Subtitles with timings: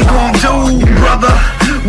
[0.00, 0.49] you gonna do?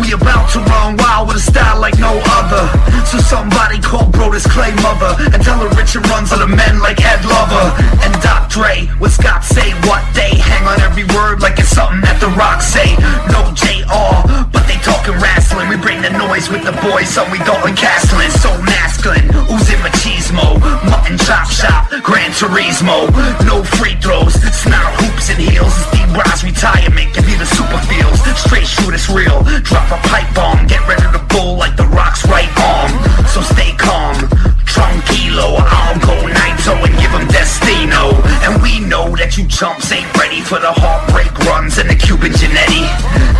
[0.00, 2.64] We about to run wild with a style like no other.
[3.04, 6.96] So somebody call Brodus Clay mother and tell her Richard runs of the men like
[7.04, 8.88] Ed Lover and Doc Dre.
[8.96, 12.64] What Scott say, what they hang on every word like it's something that the Rock
[12.64, 12.96] say.
[13.28, 15.68] No J.R., but they talking wrestling.
[15.68, 18.32] We bring the noise with the boys, so we Dalton Castlin.
[18.40, 20.56] So masculine, oozing machismo.
[20.88, 23.12] Mutton chop shop, Gran Turismo.
[23.44, 25.68] No free throws, snot hoops and heels.
[25.68, 28.20] It's D-Bros retirement, give you the super feels.
[28.40, 29.44] Straight shoot, it's real.
[29.68, 32.92] Drop a pipe bomb, get ready to bull like the rock's right arm.
[33.28, 34.16] So stay calm,
[34.64, 35.60] tranquilo.
[35.60, 38.16] I'll go Naito and give him Destino.
[38.40, 42.32] And we know that you chumps ain't ready for the heartbreak runs and the Cuban
[42.32, 42.88] Genetti.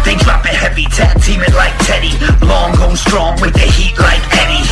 [0.04, 2.12] They drop it heavy, tag team it like Teddy.
[2.44, 4.68] Long go strong with the heat like Eddie.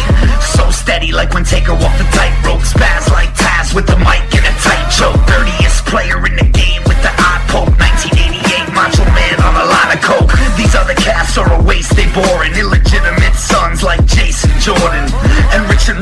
[0.53, 2.61] So steady like when Taker walked the tightrope.
[2.61, 5.17] Spaz like Taz with the mic and a tight choke.
[5.25, 6.90] Dirtiest player in the game
[11.11, 12.55] Cats are a waste, they boring.
[12.55, 15.11] Illegitimate sons like Jason Jordan.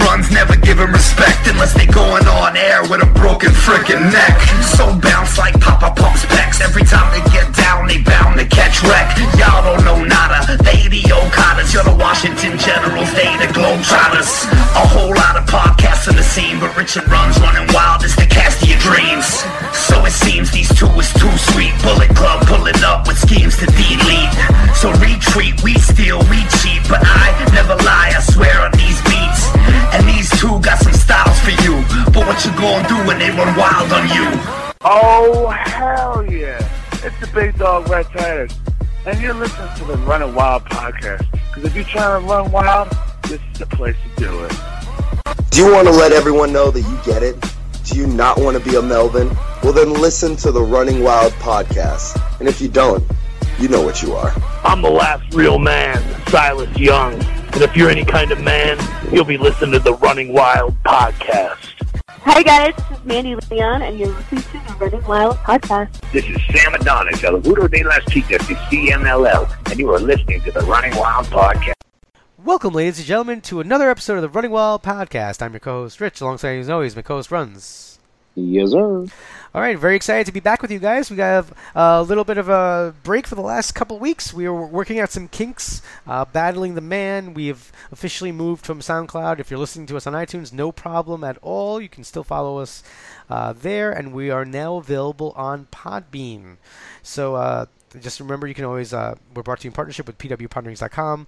[0.09, 4.41] Runs never give him respect unless they going on air with a broken frickin' neck.
[4.73, 6.65] So bounce like Papa Pump's pecs.
[6.65, 9.13] Every time they get down, they bound to catch wreck.
[9.37, 10.57] Y'all don't know nada.
[10.65, 14.49] They the Okadas, you're the Washington Generals, they the Globetrotters.
[14.81, 18.25] A whole lot of podcasts in the scene, but Richard Runs running wild is the
[18.25, 19.29] cast of your dreams.
[19.77, 21.77] So it seems these two is too sweet.
[21.85, 24.33] Bullet Club pulling up with schemes to delete.
[24.73, 28.98] So retreat, we steal, we cheat, but I never lie, I swear on these
[30.39, 30.53] beats.
[30.53, 31.85] And these two got some styles for you.
[32.07, 34.41] But what you gonna do when they run wild on you?
[34.83, 36.67] Oh, hell yeah.
[37.05, 38.53] It's the Big Dog Red Tires.
[39.07, 41.27] And you're listening to the Running Wild podcast.
[41.31, 42.91] Because if you're trying to run wild,
[43.25, 44.53] this is the place to do it.
[45.51, 47.37] Do you want to let everyone know that you get it?
[47.85, 49.29] Do you not want to be a Melvin?
[49.63, 52.21] Well, then listen to the Running Wild podcast.
[52.39, 53.03] And if you don't,
[53.59, 54.33] you know what you are.
[54.63, 57.19] I'm the last real man, Silas Young.
[57.53, 58.79] And if you're any kind of man,
[59.13, 61.73] you'll be listening to the Running Wild podcast.
[62.09, 65.91] Hi guys, this is Mandy Leon, and you're listening to the Running Wild podcast.
[66.13, 70.41] This is Sam Adonis, El Rudo de las Chicas de CMLL, and you are listening
[70.43, 71.73] to the Running Wild Podcast.
[72.45, 75.43] Welcome, ladies and gentlemen, to another episode of the Running Wild podcast.
[75.43, 77.99] I'm your co-host Rich, alongside as always my co-host Runs.
[78.35, 79.07] Yes, sir.
[79.59, 81.11] All right, very excited to be back with you guys.
[81.11, 84.33] We have a little bit of a break for the last couple weeks.
[84.33, 87.35] We were working out some kinks, uh, battling the man.
[87.35, 89.41] We have officially moved from SoundCloud.
[89.41, 91.81] If you're listening to us on iTunes, no problem at all.
[91.81, 92.85] You can still follow us
[93.29, 96.59] uh, there, and we are now available on Podbean.
[97.03, 97.67] So uh,
[98.01, 101.27] just remember, you can always uh, we're brought to you in partnership with pwponderings.com.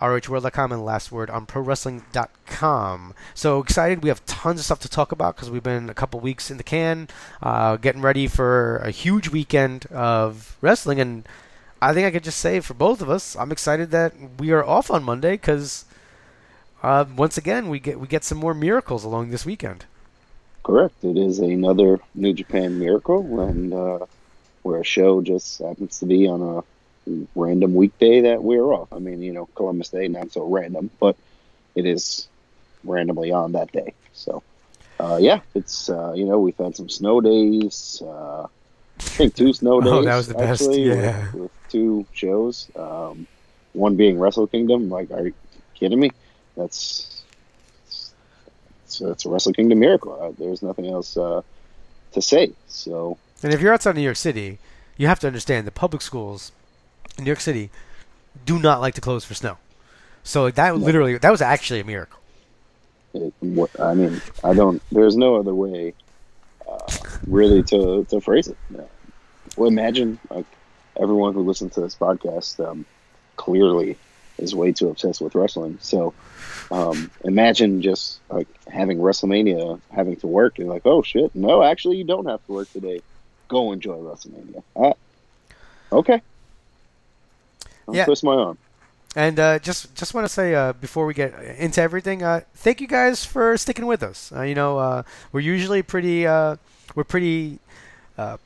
[0.00, 3.14] ROHworld.com and last word on ProWrestling.com.
[3.34, 4.02] So excited!
[4.02, 6.56] We have tons of stuff to talk about because we've been a couple weeks in
[6.56, 7.08] the can,
[7.42, 11.00] uh, getting ready for a huge weekend of wrestling.
[11.00, 11.28] And
[11.82, 14.64] I think I could just say for both of us, I'm excited that we are
[14.64, 15.84] off on Monday because
[16.82, 19.84] uh, once again we get we get some more miracles along this weekend.
[20.62, 20.94] Correct.
[21.02, 24.06] It is another New Japan miracle, and uh,
[24.62, 26.62] where a show just happens to be on a
[27.34, 28.92] random weekday that we're off.
[28.92, 31.16] I mean, you know, Columbus Day, not so random, but
[31.74, 32.28] it is
[32.84, 33.94] randomly on that day.
[34.12, 34.42] So,
[34.98, 38.02] uh, yeah, it's, uh, you know, we've had some snow days.
[38.04, 39.92] Uh, I think two snow days.
[39.92, 41.24] Oh, that was the best, actually, yeah.
[41.32, 42.68] With, with two shows.
[42.76, 43.26] Um,
[43.72, 44.90] one being Wrestle Kingdom.
[44.90, 45.34] Like, are you
[45.74, 46.10] kidding me?
[46.56, 47.22] That's,
[47.86, 50.18] it's, it's a Wrestle Kingdom miracle.
[50.20, 51.42] Uh, there's nothing else uh,
[52.12, 52.52] to say.
[52.68, 54.58] So, And if you're outside New York City,
[54.96, 56.52] you have to understand the public schools
[57.18, 57.70] in New York City
[58.44, 59.58] do not like to close for snow.
[60.22, 62.20] So that literally that was actually a miracle.
[63.14, 64.82] it, what, I mean, I don't.
[64.92, 65.94] There's no other way,
[66.70, 66.92] uh,
[67.26, 68.56] really, to to phrase it.
[68.70, 68.82] Yeah.
[69.56, 70.46] Well, imagine like
[71.00, 72.84] everyone who listens to this podcast um,
[73.36, 73.96] clearly
[74.38, 75.78] is way too obsessed with wrestling.
[75.80, 76.14] So
[76.70, 81.96] um, imagine just like having WrestleMania, having to work, and like, oh shit, no, actually,
[81.96, 83.00] you don't have to work today.
[83.48, 84.62] Go enjoy WrestleMania.
[84.76, 84.92] Uh,
[85.92, 86.22] okay.
[87.90, 88.04] I'll Yeah.
[88.06, 88.58] twist my arm.
[89.16, 92.80] And uh, just just want to say uh, before we get into everything, uh, thank
[92.80, 94.30] you guys for sticking with us.
[94.34, 95.02] Uh, you know, uh,
[95.32, 96.56] we're usually pretty uh,
[96.94, 97.58] we're pretty
[98.16, 98.36] uh,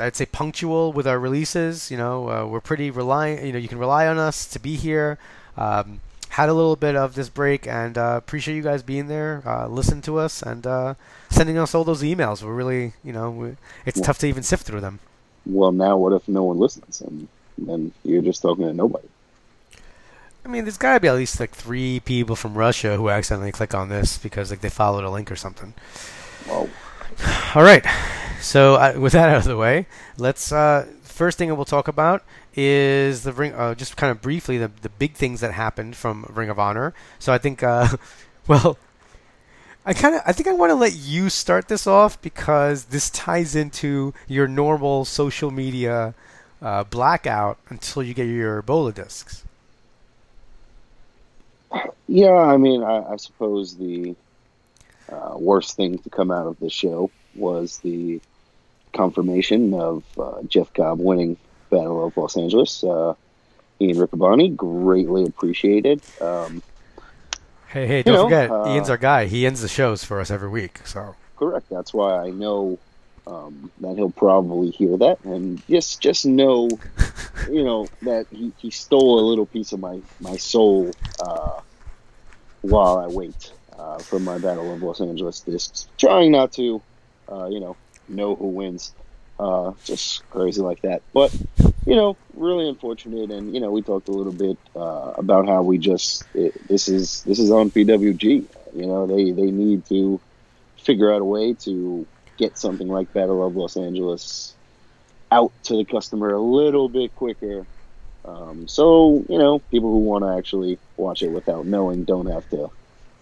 [0.00, 1.90] I'd say punctual with our releases.
[1.90, 3.44] You know, uh, we're pretty reliant.
[3.44, 5.18] You know, you can rely on us to be here.
[5.58, 9.42] Um, had a little bit of this break, and uh, appreciate you guys being there,
[9.46, 10.94] uh, listening to us, and uh,
[11.30, 12.42] sending us all those emails.
[12.42, 13.48] We're really, you know, we,
[13.86, 14.06] it's Yeah.
[14.06, 14.98] tough to even sift through them.
[15.46, 17.28] Well, now what if no one listens and
[17.58, 19.08] then you're just talking to nobody?
[20.44, 23.52] I mean, there's got to be at least like three people from Russia who accidentally
[23.52, 25.72] click on this because like they followed a link or something.
[26.46, 26.68] Well,
[27.54, 27.84] All right.
[28.40, 29.86] So uh, with that out of the way,
[30.18, 32.22] let's uh, first thing we'll talk about
[32.54, 33.52] is the ring.
[33.52, 36.94] Uh, just kind of briefly, the the big things that happened from Ring of Honor.
[37.18, 37.96] So I think, uh,
[38.46, 38.78] well,
[39.86, 43.10] I kind of I think I want to let you start this off because this
[43.10, 46.14] ties into your normal social media
[46.64, 49.44] uh, blackout until you get your Ebola discs.
[52.08, 54.16] Yeah, I mean, I, I suppose the
[55.12, 58.20] uh, worst thing to come out of the show was the
[58.92, 61.36] confirmation of uh, Jeff Cobb winning
[61.70, 62.82] Battle of Los Angeles.
[62.82, 63.14] Uh,
[63.80, 66.00] Ian Riccaboni, greatly appreciated.
[66.20, 66.62] Um,
[67.74, 69.24] Hey, hey, don't know, forget, uh, Ian's our guy.
[69.24, 70.78] He ends the shows for us every week.
[70.84, 71.68] So correct.
[71.68, 72.78] That's why I know
[73.26, 76.68] um, that he'll probably hear that, and just just know,
[77.50, 81.60] you know, that he, he stole a little piece of my my soul uh,
[82.60, 85.88] while I wait uh, for my Battle of Los Angeles discs.
[85.98, 86.82] Trying not to,
[87.30, 87.76] uh, you know,
[88.08, 88.92] know who wins.
[89.38, 91.34] Uh, just crazy like that, but
[91.86, 93.30] you know, really unfortunate.
[93.30, 96.88] And you know, we talked a little bit uh, about how we just it, this
[96.88, 98.44] is this is on PWG.
[98.74, 100.20] You know, they they need to
[100.78, 104.54] figure out a way to get something like Battle of Los Angeles
[105.30, 107.66] out to the customer a little bit quicker.
[108.24, 112.48] Um, so you know, people who want to actually watch it without knowing don't have
[112.50, 112.70] to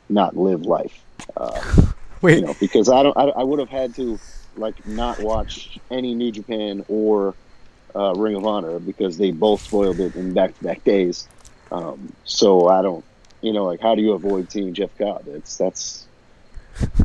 [0.09, 1.03] not live life.
[1.37, 1.93] Uh,
[2.23, 4.19] wait, you know, because I don't, I, I would have had to
[4.57, 7.35] like not watch any New Japan or
[7.95, 11.29] uh, Ring of Honor because they both spoiled it in back-to-back days.
[11.71, 13.05] Um, so I don't,
[13.41, 15.25] you know, like how do you avoid seeing Jeff Cobb?
[15.27, 16.07] It's that's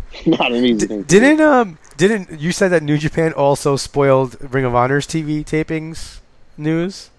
[0.26, 1.04] not an easy thing.
[1.04, 5.44] to didn't um didn't you said that New Japan also spoiled Ring of Honor's TV
[5.46, 6.20] tapings
[6.58, 7.10] news?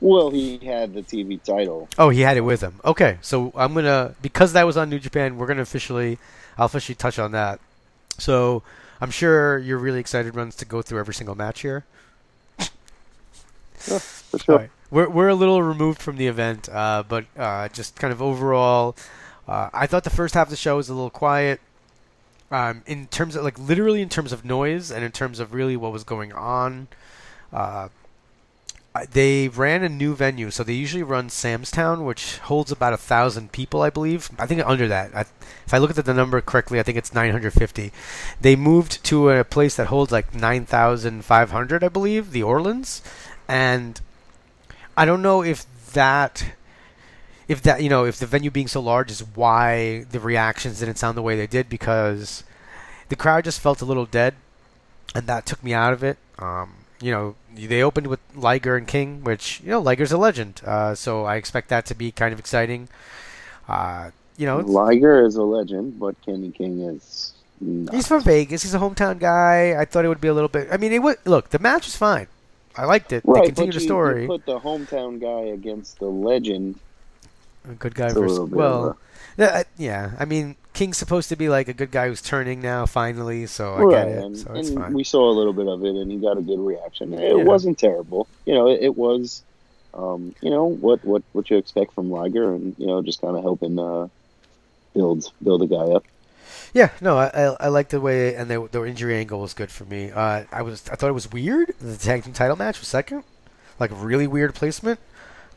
[0.00, 1.88] Well, he had the TV title.
[1.98, 2.80] Oh, he had it with him.
[2.84, 6.18] Okay, so I'm gonna because that was on New Japan, we're gonna officially,
[6.58, 7.58] I'll officially touch on that.
[8.18, 8.62] So
[9.00, 11.84] I'm sure you're really excited, runs to go through every single match here.
[12.58, 14.58] Yeah, for sure.
[14.58, 14.70] Right.
[14.90, 18.96] We're we're a little removed from the event, uh, but uh, just kind of overall,
[19.48, 21.60] uh, I thought the first half of the show was a little quiet.
[22.50, 25.76] Um, in terms of like literally in terms of noise and in terms of really
[25.76, 26.88] what was going on,
[27.52, 27.88] uh,
[29.10, 30.50] they ran a new venue.
[30.50, 34.30] So they usually run Sam's Town, which holds about a thousand people, I believe.
[34.38, 35.14] I think under that.
[35.14, 35.20] I,
[35.66, 37.90] if I look at the number correctly, I think it's 950.
[38.40, 43.02] They moved to a place that holds like 9,500, I believe, the Orleans,
[43.48, 44.00] and
[44.96, 46.54] I don't know if that
[47.48, 50.96] if that you know if the venue being so large is why the reactions didn't
[50.96, 52.44] sound the way they did because
[53.08, 54.34] the crowd just felt a little dead
[55.14, 58.86] and that took me out of it um, you know they opened with Liger and
[58.86, 62.32] King which you know Liger's a legend uh, so I expect that to be kind
[62.32, 62.88] of exciting
[63.68, 67.94] uh, you know Liger is a legend, but Kenny King is not.
[67.94, 68.62] He's from Vegas.
[68.62, 69.80] He's a hometown guy.
[69.80, 70.68] I thought it would be a little bit.
[70.70, 71.50] I mean, it would look.
[71.50, 72.26] The match was fine.
[72.76, 73.22] I liked it.
[73.24, 74.22] right, they continued but the story.
[74.22, 76.78] you put the hometown guy against the legend.
[77.68, 78.96] A good guy It's a versus well,
[79.38, 82.84] of yeah, I- mean, King's supposed to be like a good guy who's turning now,
[82.86, 83.46] finally.
[83.46, 84.24] So I right, get it.
[84.24, 84.92] and, so it's and fine.
[84.92, 87.14] we saw a little bit of it, and he got a good reaction.
[87.14, 87.44] It Yeah.
[87.44, 88.68] wasn't terrible, you know.
[88.68, 89.42] It, it was,
[89.94, 93.36] um, you know, what what what you expect from Liger, and you know, just kind
[93.36, 94.08] of helping uh,
[94.94, 96.04] build build a guy up.
[96.72, 99.70] Yeah, no, I, I, I like the way and the, the injury angle was good
[99.70, 100.10] for me.
[100.10, 101.72] Uh, I was I thought it was weird.
[101.80, 103.22] The tag team title match was second,
[103.78, 104.98] like a really weird placement.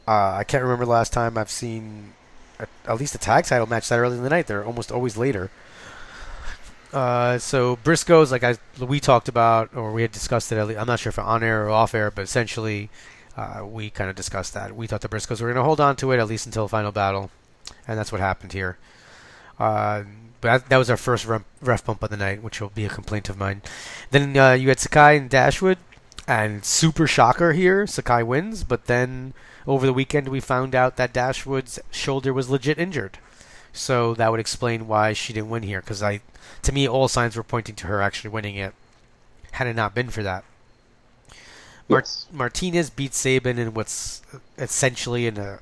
[0.07, 2.13] Uh, I can't remember the last time I've seen
[2.59, 4.47] at, at least a tag title match that early in the night.
[4.47, 5.51] They're almost always later.
[6.93, 10.57] Uh, so Briscoes, like I we talked about, or we had discussed it.
[10.57, 12.89] I'm not sure if on air or off air, but essentially,
[13.35, 14.75] uh, we kind of discussed that.
[14.75, 16.69] We thought the Briscoes were going to hold on to it at least until the
[16.69, 17.29] final battle,
[17.87, 18.77] and that's what happened here.
[19.59, 20.03] Uh,
[20.39, 22.89] but that, was our first ref, ref bump of the night, which will be a
[22.89, 23.61] complaint of mine.
[24.11, 25.79] Then uh, you had Sakai and Dashwood,
[26.27, 28.63] and super shocker here, Sakai wins.
[28.63, 29.33] But then
[29.67, 33.19] over the weekend, we found out that Dashwood's shoulder was legit injured,
[33.73, 35.81] so that would explain why she didn't win here.
[35.81, 36.21] Because I,
[36.63, 38.73] to me, all signs were pointing to her actually winning it.
[39.53, 40.43] Had it not been for that,
[41.89, 42.27] Mar- Yes.
[42.31, 44.21] Martinez beat Saban in what's
[44.57, 45.59] essentially in a.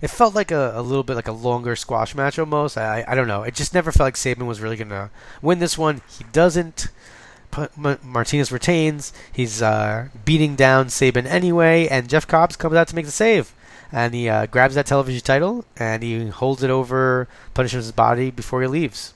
[0.00, 2.76] It felt like a, a little bit like a longer squash match almost.
[2.78, 3.42] I I don't know.
[3.42, 5.10] It just never felt like Saban was really gonna
[5.42, 6.02] win this one.
[6.08, 6.88] He doesn't.
[7.76, 9.12] Martinez retains.
[9.32, 13.52] He's uh, beating down Saban anyway, and Jeff Cobbs comes out to make the save,
[13.92, 18.60] and he uh, grabs that television title and he holds it over Punisher's body before
[18.62, 19.14] he leaves.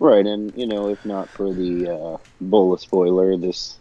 [0.00, 3.76] Right, and you know, if not for the uh, Bola spoiler, this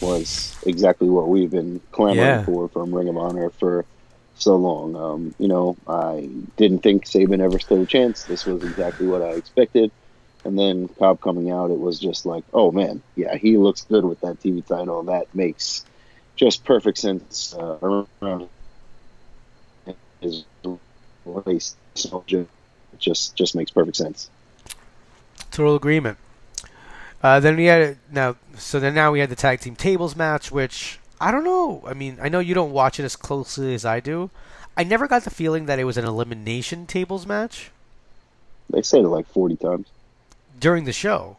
[0.00, 2.44] was exactly what we've been clamoring Yeah.
[2.44, 3.84] for from Ring of Honor for
[4.36, 4.96] so long.
[4.96, 8.24] Um, you know, I didn't think Saban ever stood a chance.
[8.24, 9.92] This was exactly what I expected.
[10.44, 14.04] And then Cobb coming out, it was just like, oh man, yeah, he looks good
[14.04, 15.02] with that TV title.
[15.04, 15.84] That makes
[16.36, 18.48] just perfect sense uh, around
[20.20, 20.44] his
[21.24, 21.76] waist.
[21.94, 22.48] So ju-
[22.98, 24.30] just just makes perfect sense.
[25.50, 26.16] Total agreement.
[27.22, 30.50] Uh, then we had now, so then now we had the tag team tables match,
[30.50, 31.82] which I don't know.
[31.86, 34.30] I mean, I know you don't watch it as closely as I do.
[34.76, 37.70] I never got the feeling that it was an elimination tables match
[38.70, 39.88] They said it like forty times.
[40.60, 41.36] During the show,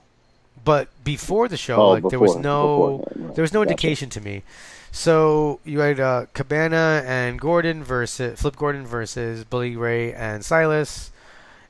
[0.65, 3.35] but before the show, Oh, like there was no right.
[3.35, 3.71] there was no Gotcha.
[3.71, 4.43] indication to me.
[4.91, 11.11] So you had uh, Cabana and Gordon versus Flip Gordon versus Bully Ray and Silas,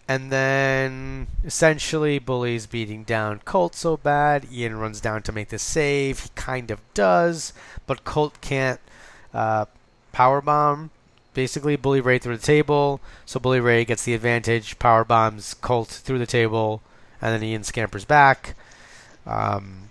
[0.07, 4.47] and then essentially Bully's beating down Colt so bad.
[4.51, 6.19] Ian runs down to make the save.
[6.23, 7.53] He kind of does,
[7.85, 8.79] but Colt can't
[9.33, 9.65] uh,
[10.11, 10.89] power bomb.
[11.33, 14.79] Basically, Bully Ray through the table, so Bully Ray gets the advantage.
[14.79, 16.81] Power bombs Colt through the table,
[17.21, 18.55] and then Ian scampers back.
[19.25, 19.89] Um,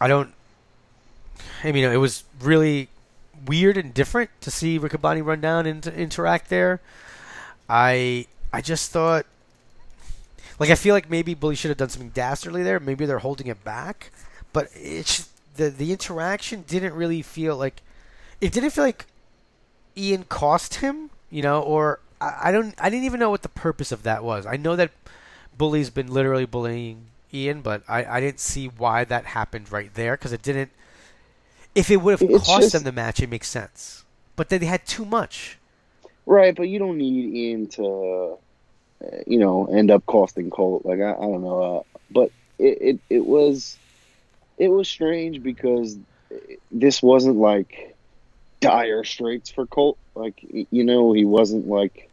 [0.00, 0.32] I don't.
[1.64, 2.88] I mean, it was really
[3.46, 6.80] weird and different to see Riccaboni run down and interact there.
[7.68, 9.26] I I just thought,
[10.58, 12.78] like, I feel like maybe Bully should have done something dastardly there.
[12.80, 14.12] Maybe they're holding it back,
[14.52, 17.82] but it's the the interaction didn't really feel like
[18.40, 19.06] it didn't feel like
[19.96, 23.48] Ian cost him, you know, or I, I don't I didn't even know what the
[23.48, 24.46] purpose of that was.
[24.46, 24.90] I know that
[25.56, 30.14] Bully's been literally bullying Ian, but I, I didn't see why that happened right there
[30.16, 30.70] because it didn't.
[31.74, 34.04] If it would have It's cost just- them the match, it makes sense.
[34.36, 35.58] But then they had too much.
[36.26, 38.38] Right, but you don't need Ian to,
[39.02, 40.84] uh, you know, end up costing Colt.
[40.84, 43.76] Like I, I don't know, uh, but it, it it was
[44.58, 45.96] it was strange because
[46.72, 47.94] this wasn't like
[48.60, 49.96] dire straits for Colt.
[50.14, 50.34] Like
[50.70, 52.10] you know, he wasn't like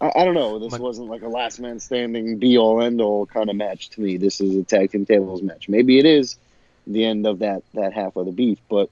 [0.00, 0.58] I, I don't know.
[0.58, 3.90] This But- wasn't like a last man standing, be all end all kind of match
[3.90, 4.16] to me.
[4.16, 5.68] This is a tag team tables match.
[5.68, 6.36] Maybe it is
[6.86, 8.88] the end of that that half of the beef, but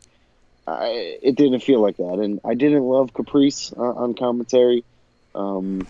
[0.66, 4.82] I, it didn't feel like that, and I didn't love Caprice uh, on commentary.
[5.34, 5.86] Um,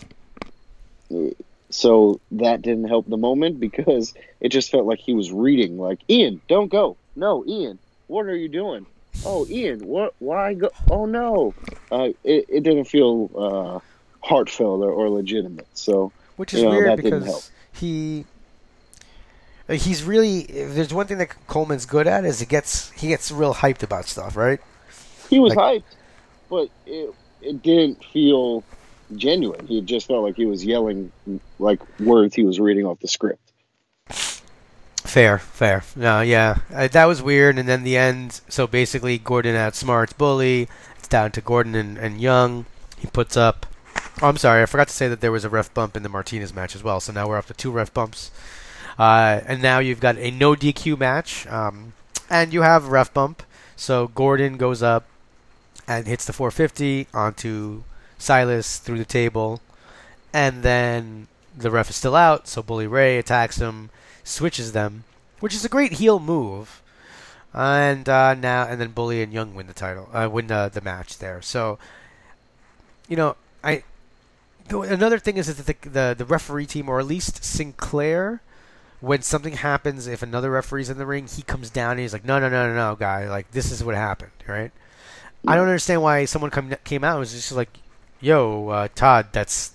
[1.69, 5.99] so that didn't help the moment because it just felt like he was reading, like
[6.09, 6.97] Ian, don't go.
[7.15, 8.85] No, Ian, what are you doing?
[9.25, 10.13] Oh, Ian, what?
[10.19, 10.69] Why go?
[10.89, 11.53] Oh no,
[11.91, 13.79] uh, it it didn't feel uh,
[14.25, 15.67] heartfelt or, or legitimate.
[15.73, 17.43] So Which is weird that didn't help.
[17.43, 18.25] because he
[19.69, 23.53] he's really there's one thing that Coleman's good at is he gets he gets real
[23.53, 24.59] hyped about stuff, right?
[25.29, 25.95] he was Like- hyped,
[26.49, 28.63] but it it didn't feel
[29.15, 29.67] genuine.
[29.67, 31.11] He just felt like he was yelling
[31.59, 33.39] like words he was reading off the script.
[34.97, 35.83] Fair, fair.
[35.95, 37.57] No, yeah, uh, that was weird.
[37.57, 38.41] And then the end.
[38.49, 40.67] So basically, Gordon outsmarts Bully.
[40.97, 42.65] It's down to Gordon and, and Young.
[42.97, 43.65] He puts up.
[44.21, 46.09] Oh, I'm sorry, I forgot to say that there was a ref bump in the
[46.09, 47.01] Martinez match as well.
[47.01, 48.31] So now we're up to two ref bumps.
[48.97, 51.91] Uh, and now you've got a no DQ match, um,
[52.29, 53.43] and you have ref bump.
[53.75, 55.05] So Gordon goes up
[55.85, 57.83] and hits the 450 onto
[58.17, 59.59] Silas through the table,
[60.33, 62.47] and then the ref is still out.
[62.47, 63.89] So Bully Ray attacks him,
[64.23, 65.03] switches them,
[65.41, 66.81] which is a great heel move.
[67.53, 70.81] And uh, now, and then Bully and Young win the title, uh, win the the
[70.81, 71.41] match there.
[71.41, 71.79] So,
[73.09, 73.83] you know, I
[74.69, 78.41] another thing is that the, the the referee team, or at least Sinclair,
[79.01, 82.25] when something happens, if another referee's in the ring, he comes down and he's like,
[82.25, 84.71] "No, no, no, no, no, guy, like this is what happened, right?"
[85.47, 87.69] I don't understand why someone come, came out and was just like,
[88.19, 89.73] "Yo, uh, Todd, that's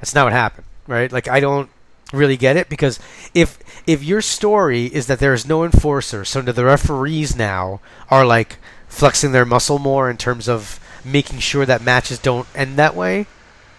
[0.00, 1.12] that's not what happened," right?
[1.12, 1.68] Like I don't
[2.12, 2.98] really get it because
[3.34, 8.24] if if your story is that there is no enforcer, so the referees now are
[8.24, 8.58] like
[8.88, 13.26] flexing their muscle more in terms of making sure that matches don't end that way,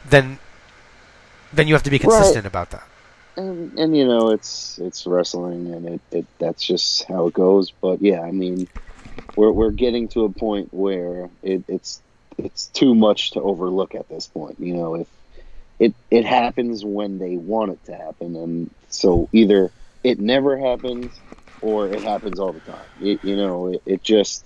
[0.04, 0.40] then
[1.54, 2.84] then you have to be consistent about that.
[3.38, 7.72] and and you know it's it's wrestling and it, it that's just how it goes
[7.72, 8.68] but yeah i mean
[9.36, 12.02] we're we're getting to a point where it, it's
[12.38, 15.08] it's too much to overlook at this point you know if
[15.80, 19.72] it it happens when they want it to happen and so either
[20.04, 21.12] it never happens
[21.62, 24.46] or it happens all the time it, you know it, it just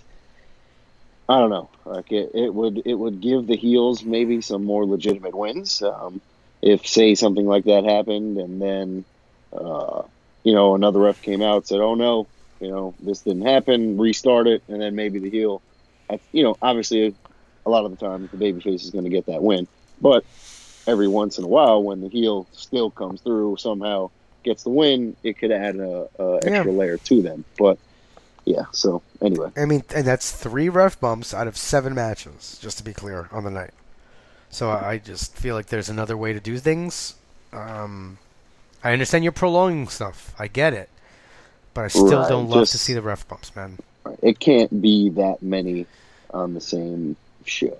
[1.29, 1.69] I don't know.
[1.83, 5.81] Like it, it would it would give the heels maybe some more legitimate wins.
[5.81, 6.21] Um,
[6.61, 9.05] if say something like that happened and then
[9.53, 10.01] uh,
[10.43, 12.27] you know another ref came out said oh no
[12.59, 15.61] you know this didn't happen restart it and then maybe the heel
[16.31, 17.13] you know obviously
[17.65, 19.67] a lot of the time the babyface is going to get that win.
[20.01, 20.23] But
[20.87, 24.09] every once in a while when the heel still comes through somehow
[24.43, 27.43] gets the win it could add a, a extra layer to them.
[27.57, 27.77] But
[28.45, 29.51] yeah so anyway.
[29.57, 33.27] I mean, and that's three ref bumps out of seven matches, just to be clear,
[33.31, 33.71] on the night.
[34.49, 37.15] So I just feel like there's another way to do things.
[37.53, 38.19] Um,
[38.83, 40.33] I understand you're prolonging stuff.
[40.39, 40.89] I get it,
[41.73, 43.79] but I still Right, don't love to see the ref bumps, man.
[44.21, 45.87] It can't be that many
[46.31, 47.77] on the same show.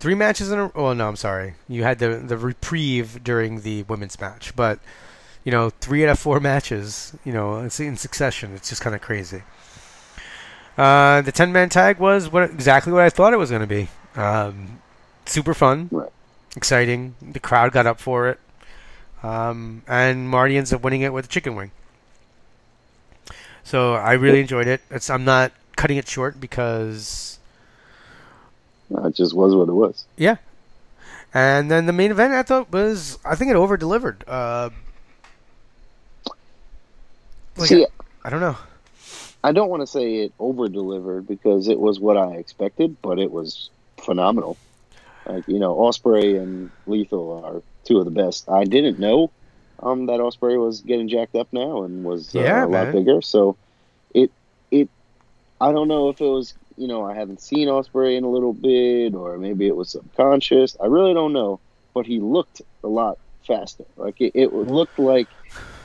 [0.00, 0.72] Three matches in a.
[0.74, 1.54] Oh no, I'm sorry.
[1.68, 4.80] You had the the reprieve during the women's match, but
[5.44, 8.54] you know, three out of four matches, you know, it's in succession.
[8.54, 9.44] It's just kind of crazy.
[10.76, 13.66] Uh, the ten man tag was what exactly what I thought it was going to
[13.66, 13.88] be.
[14.16, 14.80] Um,
[15.26, 16.08] super fun, Right.
[16.56, 17.14] exciting.
[17.22, 18.38] The crowd got up for it,
[19.22, 21.70] um, and Marty ends up winning it with a chicken wing.
[23.64, 24.80] So I really enjoyed it.
[24.90, 27.38] It's, I'm not cutting it short because
[28.92, 30.04] Uh, It just was what it was.
[30.16, 30.36] yeah.
[31.32, 34.24] And then the main event I thought was I think it over delivered.
[34.26, 34.70] Uh,
[37.56, 37.86] like, See,
[38.24, 38.56] I don't know.
[39.44, 43.18] I don't want to say it over delivered because it was what I expected, but
[43.20, 44.56] it was phenomenal.
[45.26, 48.48] Like you know, Ospreay and Lethal are two of the best.
[48.48, 49.32] I didn't know
[49.82, 52.68] um, that Ospreay was getting jacked up now and was uh, Yeah, a man.
[52.68, 53.22] lot bigger.
[53.22, 53.56] So
[54.14, 54.32] it
[54.70, 54.90] it
[55.60, 58.54] I don't know if it was you know I haven't seen Ospreay in a little
[58.54, 60.76] bit or maybe it was subconscious.
[60.80, 61.60] I really don't know,
[61.94, 63.84] but he looked a lot faster.
[63.96, 65.30] Like it, it looked like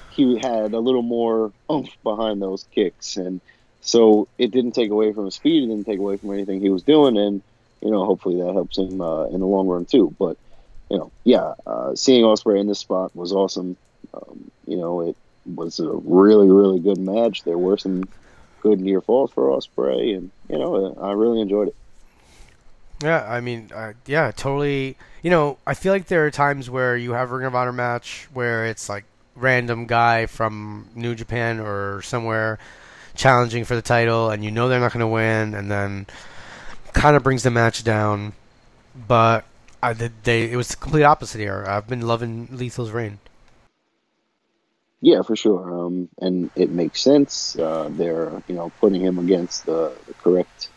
[0.09, 3.41] he had a little more oomph behind those kicks, and
[3.81, 5.63] so it didn't take away from his speed.
[5.63, 7.43] It didn't take away from anything he was doing, and
[7.81, 10.13] you know, hopefully that helps him uh, in the long run too.
[10.17, 10.37] But
[10.89, 13.77] you know, yeah, uh, seeing Ospreay in this spot was awesome.
[14.13, 15.15] Um, you know, it
[15.45, 17.43] was a really, really good match.
[17.43, 18.05] There were some
[18.61, 21.75] good near falls for Ospreay, and you know, I really enjoyed it.
[23.03, 24.97] Yeah, I mean, uh, yeah, totally.
[25.21, 27.73] You know, I feel like there are times where you have a Ring of Honor
[27.73, 29.03] match where it's like
[29.35, 32.57] random guy from New Japan or somewhere
[33.15, 36.07] challenging for the title, and you know they're not going to win, and then
[36.95, 38.33] kind of brings the match down.
[39.07, 39.45] But
[39.83, 41.63] I, they, they, it was the complete opposite here.
[41.67, 43.19] I've been loving Lethal's reign.
[45.01, 45.85] Yeah, for sure.
[45.85, 47.55] Um, and it makes sense.
[47.59, 50.69] Uh, they're you know putting him against the, the correct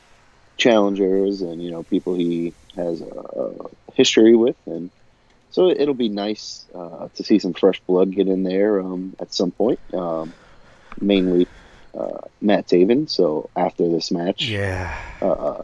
[0.59, 3.53] challengers and you know people he has a, a
[3.95, 4.91] history with, and
[5.51, 9.33] so it'll be nice uh, to see some fresh blood get in there um, at
[9.33, 9.79] some point.
[9.95, 10.35] Um,
[11.01, 11.47] mainly
[11.97, 13.09] uh, Matt Taven.
[13.09, 14.95] So after this match, Yeah.
[15.23, 15.63] uh,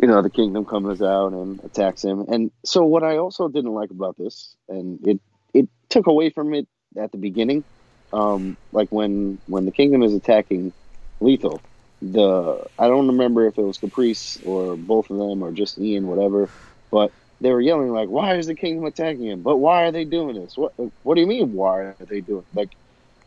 [0.00, 2.26] you know, the kingdom comes out and attacks him.
[2.28, 5.20] And so what I also didn't like about this, and it
[5.54, 7.64] it took away from it at the beginning,
[8.12, 10.74] um, like when when the kingdom is attacking
[11.20, 11.64] Lethal,
[12.02, 16.08] the I don't remember if it was Caprice or both of them or just Ian,
[16.08, 16.50] whatever,
[16.90, 19.42] but they were yelling like, "Why is the kingdom attacking him?
[19.42, 20.54] But why are they doing this?
[20.56, 21.52] What What do you mean?
[21.52, 22.70] Why are they doing like?"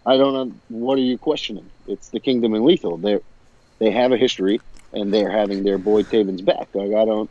[0.06, 0.56] I don't know.
[0.70, 1.72] What are you questioning?
[1.88, 2.98] It's the kingdom and Lethal.
[2.98, 3.20] They
[3.80, 6.68] they have a history, and they're having their boy Taven's back.
[6.74, 7.30] Like I don't.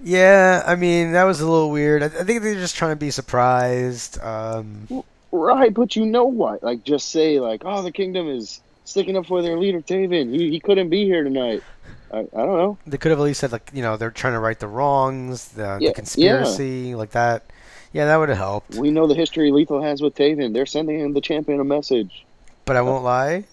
[0.00, 2.02] Yeah, I mean, that was a little weird.
[2.02, 4.20] I, I think they're just trying to be surprised.
[4.20, 4.86] Um,
[5.30, 6.62] Right, but you know what?
[6.62, 10.30] Like, just say like, "Oh, the kingdom is sticking up for their leader Taven.
[10.30, 11.62] He he couldn't be here tonight."
[12.10, 12.78] I, I don't know.
[12.86, 15.48] They could have at least said like you know they're trying to right the wrongs,
[15.48, 17.44] the, Yeah, the conspiracy, like that.
[17.92, 18.74] Yeah, that would have helped.
[18.76, 20.54] We know the history Lethal has with Taven.
[20.54, 22.24] They're sending him the champion a message.
[22.64, 23.44] But I won't lie,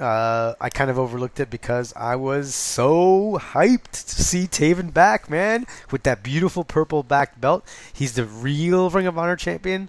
[0.00, 5.30] uh, I kind of overlooked it because I was so hyped to see Taven back,
[5.30, 7.64] man, with that beautiful purple back belt.
[7.92, 9.88] He's the real Ring of Honor champion.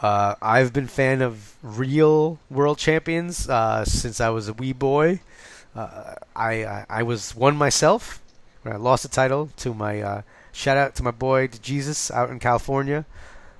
[0.00, 5.20] Uh, I've been fan of real world champions uh, since I was a wee boy.
[5.74, 8.22] Uh, I, I I was one myself
[8.62, 12.10] when I lost the title to my uh, shout out to my boy to Jesus
[12.10, 13.04] out in California.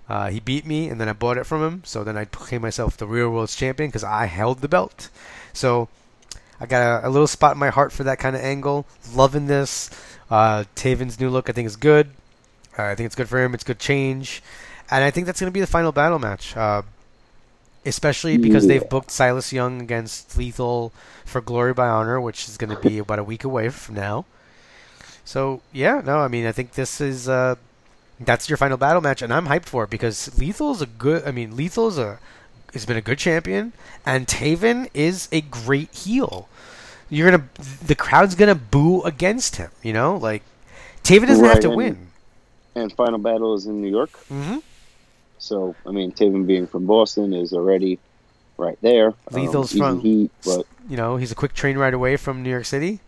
[0.09, 1.83] Uh, he beat me, and then I bought it from him.
[1.85, 5.09] So then I proclaimed myself the real world's champion because I held the belt.
[5.55, 5.89] So
[6.61, 8.87] I got a, a little spot in my heart for that kind of angle.
[9.15, 9.91] Loving this.
[10.31, 12.11] Uh, Taven's new look, I think, is good.
[12.79, 13.55] Uh, I think it's good for him.
[13.55, 14.43] It's good change,
[14.91, 16.57] and I think that's going to be the final battle match.
[16.57, 16.83] Uh,
[17.87, 20.93] especially because they've booked Silas Young against Lethal
[21.25, 24.25] for Glory by Honor, which is going to be about a week away from now.
[25.25, 27.57] So yeah, no, I mean, I think this is uh,
[28.21, 31.25] that's your final battle match, and I'm hyped for it because Lethal's a good.
[31.27, 32.19] I mean, Lethal's a
[32.75, 33.73] has been a good champion,
[34.05, 36.49] and Taven is a great heel.
[37.11, 37.45] You're gonna
[37.85, 39.71] the crowd's gonna boo against him.
[39.83, 40.43] You know, like
[41.03, 42.07] Taven doesn't have to and- win.
[42.77, 44.11] And final battle is in New York.
[44.27, 44.59] hmm
[45.39, 47.99] So I mean, Taven being from Boston is already
[48.59, 49.09] right there.
[49.09, 49.15] Um,
[49.47, 52.51] Lethal's easy from- heat, but You know, he's a quick train ride away from New
[52.51, 53.01] York City.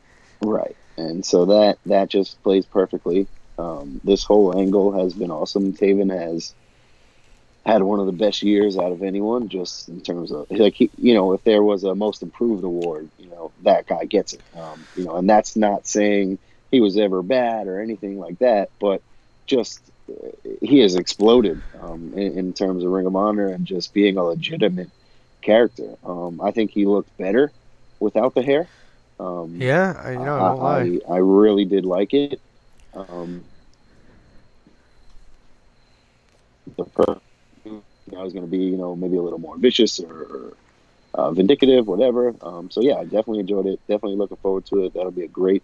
[0.43, 3.27] Right, and so that that just plays perfectly.
[3.59, 5.73] Um, this whole angle has been awesome.
[5.73, 6.55] Taven has
[7.67, 10.89] had one of the best years out of anyone, just in terms of like he,
[10.99, 14.43] you know, if there was a most improved award, you know, that guy gets it.
[14.57, 16.39] Um, you know, and that's not saying
[16.71, 19.03] he was ever bad or anything like that, but
[19.47, 20.29] just uh,
[20.63, 24.23] he has exploded um, in, in terms of Ring of Honor and just being a
[24.23, 24.91] legitimate
[25.43, 25.97] character.
[26.05, 27.51] Um, I think he looked better
[27.99, 28.69] without the hair.
[29.19, 30.39] Um, Yeah, I know.
[30.39, 31.01] I.
[31.11, 32.39] I, I, really did like it.
[32.95, 33.43] Um,
[38.07, 40.55] the per- I was going to be, you know, maybe a little more vicious or
[41.15, 42.35] uh, vindicative, whatever.
[42.43, 43.81] Um, so yeah, I definitely enjoyed it.
[43.89, 44.95] Definitely looking forward to it.
[44.95, 45.63] That'll be a great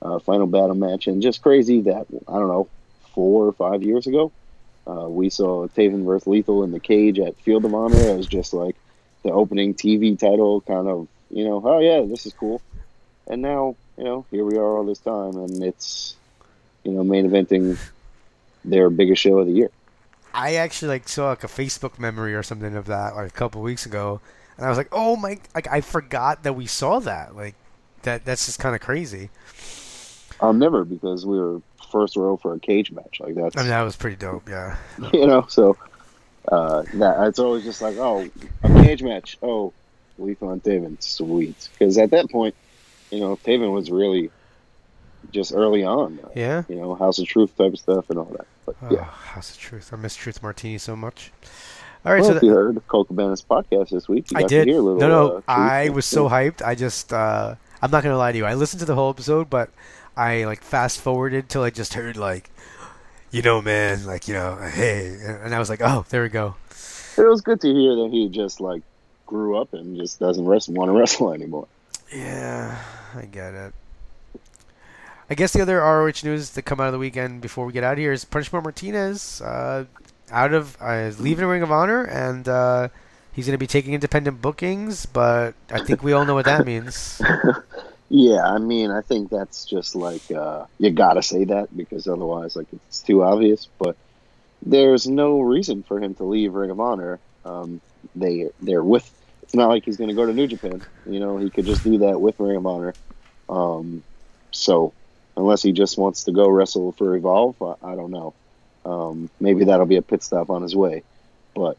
[0.00, 2.68] uh, final battle match, and just crazy that I don't know,
[3.14, 4.32] four or five years ago,
[4.86, 8.52] uh, we saw Taven versus Lethal in the cage at Field of Honor as just
[8.52, 8.76] like
[9.22, 12.60] the opening TV title, kind of, you know, oh yeah, this is cool.
[13.28, 16.16] And now, you know, here we are all this time, and it's,
[16.82, 17.78] you know, main eventing
[18.64, 19.70] their biggest show of the year.
[20.34, 23.62] I actually like saw like a Facebook memory or something of that like a couple
[23.62, 24.20] weeks ago,
[24.56, 27.36] and I was like, oh my, like I forgot that we saw that.
[27.36, 27.54] Like
[28.02, 29.30] that that's just kind of crazy.
[30.40, 33.20] I'll never because we were first row for a cage match.
[33.20, 33.56] Like that.
[33.56, 34.48] I mean, that was pretty dope.
[34.48, 34.76] Yeah.
[35.12, 35.76] you know, so
[36.50, 38.28] uh, that it's always just like, oh,
[38.64, 39.38] a cage match.
[39.42, 39.72] Oh,
[40.18, 41.68] Lethal and Taven, sweet.
[41.72, 42.54] Because at that point,
[43.10, 44.30] you know, Taven was really
[45.30, 46.18] just early on.
[46.24, 46.62] uh, Yeah.
[46.68, 48.46] You know, House of Truth type stuff and all that.
[48.64, 49.04] But Oh, yeah.
[49.04, 49.92] House of Truth.
[49.92, 51.32] I miss Truth Martini so much.
[52.04, 54.66] All right, well, so that, you heard Colt Cabana's podcast this week, you I did.
[54.66, 54.98] hear a little.
[55.00, 56.60] no, no, uh, I was so hyped.
[56.60, 58.44] I just, uh, I'm not gonna lie to you.
[58.44, 59.70] I listened to the whole episode, but
[60.16, 62.50] I like fast forwarded till I just heard like,
[63.30, 66.56] you know, man, like you know, hey, and I was like, oh, there we go.
[67.16, 68.82] It was good to hear that he just like
[69.26, 71.68] grew up and just doesn't wrestle, want to wrestle anymore.
[72.12, 72.78] Yeah,
[73.16, 73.74] I get it.
[75.32, 77.82] I guess the other ROH news that come out of the weekend before we get
[77.82, 79.86] out of here is Punishment Martinez uh,
[80.30, 82.88] out of uh, leaving Ring of Honor and uh,
[83.32, 86.66] he's going to be taking independent bookings, but I think we all know what that
[86.66, 87.18] means.
[88.10, 92.54] Yeah, I mean, I think that's just like uh, you gotta say that because otherwise,
[92.54, 93.68] like it's too obvious.
[93.78, 93.96] But
[94.60, 97.20] there's no reason for him to leave Ring of Honor.
[97.46, 97.80] Um,
[98.14, 99.10] they they're with.
[99.42, 100.82] It's not like he's going to go to New Japan.
[101.06, 102.92] You know, he could just do that with Ring of Honor.
[103.48, 104.02] Um,
[104.50, 104.92] so
[105.36, 108.34] unless he just wants to go wrestle for Evolve, I, I don't know.
[108.84, 111.02] Um, maybe that'll be a pit stop on his way.
[111.54, 111.76] But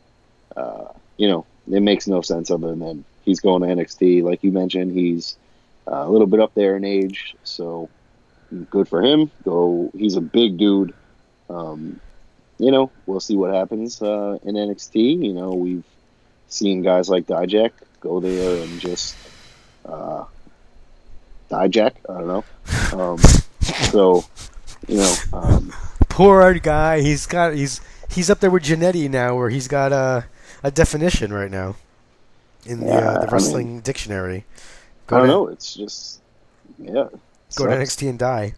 [0.55, 4.23] uh, you know, it makes no sense other than he's going to NXT.
[4.23, 5.35] Like you mentioned, he's
[5.87, 7.89] uh, a little bit up there in age, so
[8.69, 9.31] good for him.
[9.43, 10.93] Go, he's a big dude.
[11.49, 11.99] Um,
[12.59, 15.23] you know, we'll see what happens uh, in NXT.
[15.23, 15.83] You know, we've
[16.47, 19.15] seen guys like Dijak go there and just
[19.85, 20.25] uh,
[21.49, 21.93] Dijak.
[22.09, 22.43] I don't know.
[22.93, 23.17] Um,
[23.91, 24.23] so,
[24.87, 25.73] you know, um,
[26.09, 27.01] Poor old guy.
[27.01, 30.25] He's got he's he's up there with Jannetty now, where he's got a
[30.63, 31.75] a definition right now
[32.67, 34.45] in the, Yeah, uh, I the mean- wrestling dictionary.
[35.09, 35.47] I don't to, know.
[35.47, 36.21] It's just
[36.77, 36.91] yeah.
[37.55, 37.95] Go to sucks.
[37.95, 38.53] NXT and die.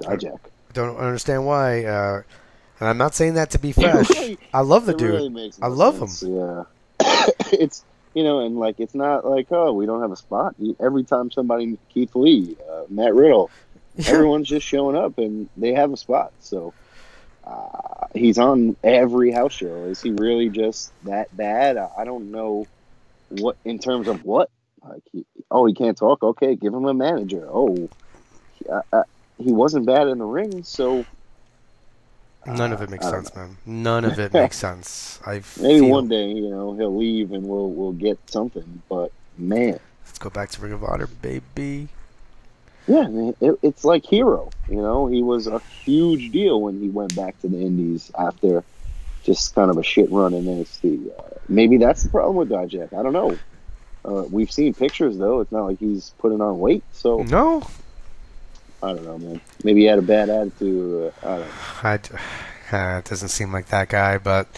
[0.00, 0.38] Die Dijak.
[0.72, 1.84] Don't understand why.
[1.84, 2.22] Uh,
[2.80, 4.10] and I'm not saying that to be fresh.
[4.10, 5.14] really- I love the dude.
[5.14, 6.64] really I love sense, Yeah,
[7.52, 10.54] it's you know, and like it's not like oh we don't have a spot.
[10.80, 13.50] Every time somebody Keith Lee, uh, Matt Riddle,
[13.98, 16.32] everyone's just showing up and they have a spot.
[16.40, 16.74] So
[17.44, 19.84] uh, he's on every house show.
[19.84, 21.76] Is he really just that bad?
[21.76, 22.66] I, I don't know
[23.28, 24.50] what in terms of what.
[24.82, 26.22] Like he, oh, he can't talk.
[26.22, 27.46] Okay, give him a manager.
[27.48, 27.88] Oh,
[28.70, 29.02] uh, uh,
[29.38, 31.04] he wasn't bad in the ring, so
[32.46, 33.56] None of it makes sense, man.
[33.66, 35.20] None of it makes sense.
[35.24, 38.82] I Maybe feel- one day, you know, he'll leave and we'll we'll get something.
[38.88, 41.88] But man, Let's go back to Ring of Honor, baby.
[42.88, 44.50] yeah, man, it, it's like Hero.
[44.68, 48.64] You know, he was a huge deal when he went back to the Indies after
[49.22, 51.16] just kind of a shit run in NXT.
[51.16, 52.92] Uh, maybe that's the problem with Dijak.
[52.92, 53.38] I don't know.
[54.04, 55.38] Uh, we've seen pictures though.
[55.40, 56.82] It's not like he's putting on weight.
[56.92, 57.62] So No,
[58.82, 59.40] I don't know, man.
[59.64, 61.12] Maybe he had a bad attitude.
[61.22, 61.54] Uh, I don't know.
[61.82, 61.94] I
[62.94, 64.48] uh, it doesn't seem like that guy, but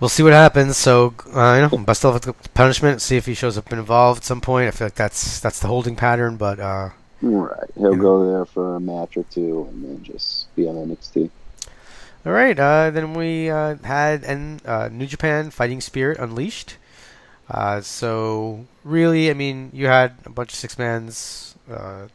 [0.00, 0.76] we'll see what happens.
[0.76, 3.00] So, uh, you know, best of luck with the punishment.
[3.00, 4.68] See if he shows up involved at some point.
[4.68, 6.90] I feel like that's that's the holding pattern, but uh,
[7.22, 11.30] Right, he'll go there for a match or two and then just be on NXT.
[12.26, 12.58] all right.
[12.58, 16.76] Uh, then we uh, had and uh, New Japan Fighting Spirit Unleashed.
[17.48, 22.08] Uh, so really, I mean, you had a bunch of six mans uh,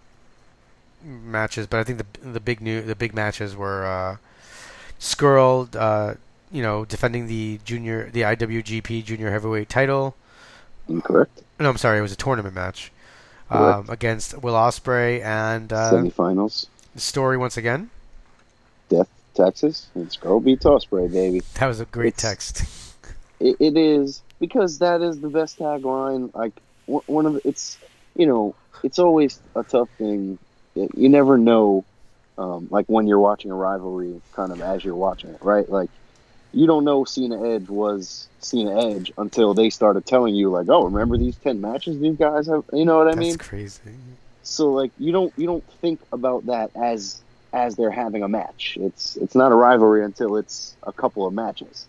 [1.04, 4.18] matches, but I think the the big new the big matches were uh,
[5.00, 6.16] Scurll, uh,
[6.52, 10.16] you know, defending the junior the IWGP Junior Heavyweight title.
[10.88, 11.42] Incorrect.
[11.60, 12.92] No, I'm sorry, it was a tournament match
[13.50, 16.68] um, against Will Ospreay and uh, Semifinals.
[16.96, 17.90] the story once again.
[18.90, 19.88] Death, Texas.
[19.96, 21.42] It's Girl Beats Ospreay, baby.
[21.56, 22.64] That was a great It's- text.
[23.42, 26.36] It, it is because that is the best tagline.
[26.36, 26.52] Like
[26.88, 27.78] one one of the, it's
[28.18, 30.38] you know it's always a tough thing.
[30.76, 31.86] You never know
[32.38, 35.70] Um, like when you're watching a rivalry, kind of as you're watching it, right?
[35.70, 35.92] Like
[36.54, 40.86] you don't know Cena Edge was Cena Edge until they started telling you, like, oh,
[40.86, 42.64] remember these ten matches these guys have?
[42.74, 43.38] You know what I That's mean?
[43.38, 44.20] That's crazy.
[44.44, 48.78] So like you don't you don't think about that as as they're having a match.
[48.80, 51.88] It's it's not a rivalry until it's a couple of matches.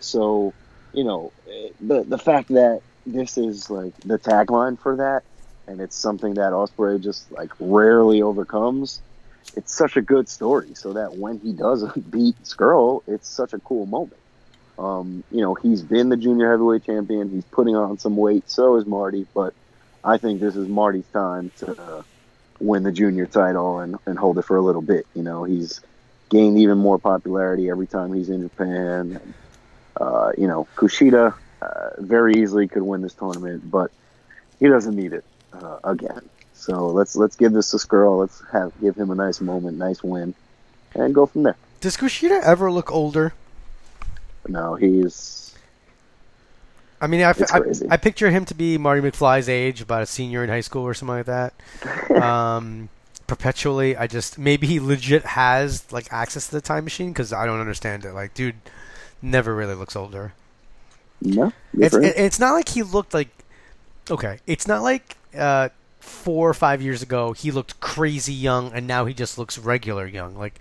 [0.00, 0.54] So
[0.92, 5.24] you know eh, the the fact that this is like the tagline for that,
[5.66, 9.00] and it's something that Ospreay just like rarely overcomes.
[9.56, 13.58] It's such a good story, so that when he does beat Scurll, it's such a
[13.58, 14.20] cool moment.
[14.78, 17.30] Um, you know, he's been the junior heavyweight champion.
[17.30, 18.50] He's putting on some weight.
[18.50, 19.54] So is Marty, but
[20.02, 22.02] I think this is Marty's time to uh,
[22.58, 25.06] win the junior title and, and hold it for a little bit.
[25.14, 25.80] You know, he's
[26.28, 29.34] gained even more popularity every time he's in Japan.
[29.96, 33.92] Uh, you know, Kushida uh, very easily could win this tournament, but
[34.58, 35.24] he doesn't need it
[35.54, 36.28] uh, again.
[36.54, 38.20] So let's let's give this to Scurll.
[38.20, 40.34] Let's have give him a nice moment, nice win,
[40.94, 41.56] and go from there.
[41.80, 43.34] Does Kushida ever look older?
[44.46, 45.44] No, he's
[47.04, 47.60] I mean, I, I.
[47.90, 50.94] I picture him to be Marty McFly's age, about a senior in high school or
[50.94, 51.52] something like that.
[52.22, 52.88] um,
[53.26, 57.44] perpetually, I just maybe he legit has like access to the time machine because I
[57.44, 58.14] don't understand it.
[58.14, 58.56] Like, dude,
[59.20, 60.32] never really looks older.
[61.20, 61.52] no.
[61.74, 63.28] It's it, it's not like he looked like
[64.10, 64.38] okay.
[64.46, 65.68] It's not like uh,
[66.00, 70.06] four or five years ago he looked crazy young and now he just looks regular
[70.06, 70.36] young.
[70.36, 70.60] Like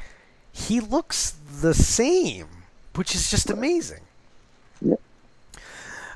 [0.52, 2.48] he looks the same,
[2.96, 4.02] which is just amazing.
[4.82, 5.00] Yep.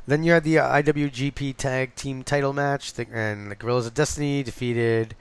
[0.08, 3.93] Then you had the uh, IWGP Tag Team Title match, the, and the Guerrillas of
[3.93, 5.15] Destiny defeated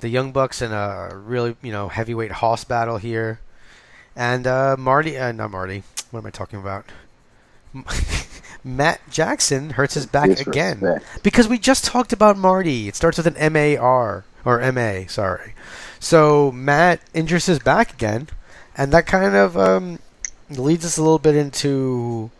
[0.00, 3.40] the Young Bucks in a really you know heavyweight hoss battle here,
[4.16, 5.82] and uh, Marty, uh, not Marty.
[6.10, 6.86] What am I talking about?
[8.64, 12.88] Matt Jackson hurts his back again because we just talked about Marty.
[12.88, 15.06] It starts with an M A R or M A.
[15.08, 15.54] Sorry.
[15.98, 18.28] So Matt injures his back again,
[18.76, 19.98] and that kind of um,
[20.48, 22.30] leads us a little bit into,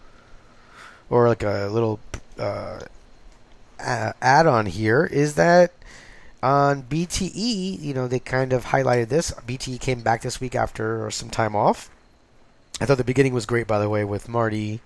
[1.09, 2.01] or like a little
[2.39, 2.81] uh,
[3.79, 5.73] add-on here is that
[6.43, 9.31] on BTE, you know, they kind of highlighted this.
[9.47, 11.91] BTE came back this week after some time off.
[12.81, 14.81] I thought the beginning was great, by the way, with Marty.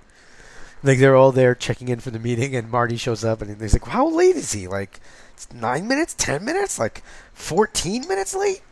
[0.84, 3.72] Like they're all there checking in for the meeting, and Marty shows up, and he's
[3.72, 4.68] like, "How late is he?
[4.68, 5.00] Like,
[5.32, 8.62] it's nine minutes, ten minutes, like fourteen minutes late."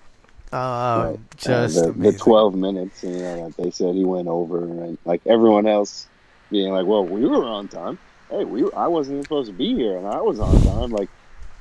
[0.52, 0.60] Um,
[0.94, 1.20] Right.
[1.38, 4.98] just uh, the, the 12 minutes you know, that they said he went over and
[5.06, 6.06] like everyone else
[6.50, 7.98] being like well we were on time.
[8.30, 10.90] Hey we i wasn't even supposed to be here and i was on time.
[10.90, 11.08] Like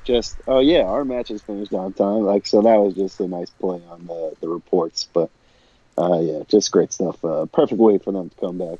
[0.04, 2.22] just oh yeah our match is finished on time.
[2.22, 5.30] Like so that was just a nice play on the the reports but
[5.98, 7.24] uh yeah just great stuff.
[7.24, 8.78] Uh perfect way for them to come back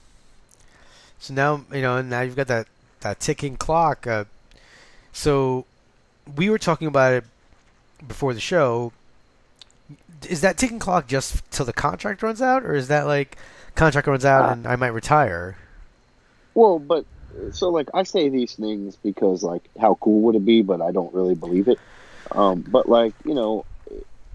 [1.23, 2.03] So now you know.
[2.03, 2.67] Now you've got that
[3.01, 4.09] that ticking clock.
[4.09, 4.25] Uh,
[5.13, 5.67] so
[6.37, 7.25] we were talking about it
[8.07, 8.93] before the show.
[10.29, 13.39] Is that ticking clock just till the contract runs out, or is that like
[13.77, 15.57] contract runs out Uh, and I might retire?
[16.55, 17.07] Well, but
[17.53, 20.63] so like I say these things because like how cool would it be?
[20.63, 21.79] But I don't really believe it.
[22.33, 23.65] Um, but like you know,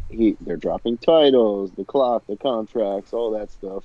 [0.10, 3.84] he they're dropping titles, the clock, the contracts, all that stuff.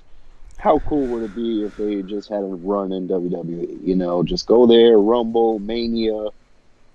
[0.58, 3.84] How cool would it be if they just had a run in WWE?
[3.84, 6.28] You know, just go there, Rumble, Mania,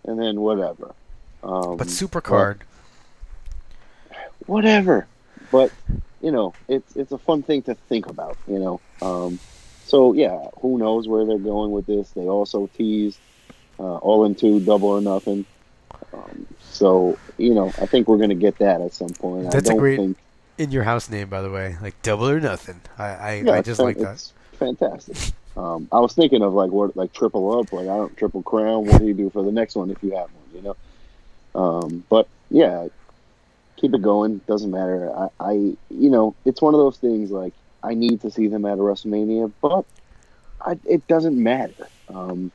[0.05, 0.93] and then whatever.
[1.43, 2.59] Um, But Supercard.
[4.45, 5.07] whatever.
[5.51, 5.71] But
[6.21, 8.37] you know, it's it's a fun thing to think about.
[8.47, 9.39] You know, um,
[9.85, 12.09] so yeah, who knows where they're going with this?
[12.11, 13.19] They also teased
[13.79, 15.45] uh, all into double or nothing.
[16.13, 19.51] Um, so you know, I think we're going to get that at some point.
[19.51, 20.17] That's I don't great- think.
[20.57, 22.81] In your house name, by the way, like double or nothing.
[22.97, 24.31] I I, Yeah, I just fan- like that.
[24.53, 25.33] Fantastic.
[25.55, 28.85] Um, I was thinking of like what like triple up, like I don't triple crown.
[28.85, 30.43] What do you do for the next one if you have one?
[30.53, 30.75] You know.
[31.55, 32.87] Um, but yeah,
[33.77, 34.39] keep it going.
[34.47, 35.11] Doesn't matter.
[35.15, 37.31] I, I, you know, it's one of those things.
[37.31, 39.85] Like I need to see them at a WrestleMania, but
[40.61, 41.87] I, it doesn't matter.
[42.09, 42.51] Um,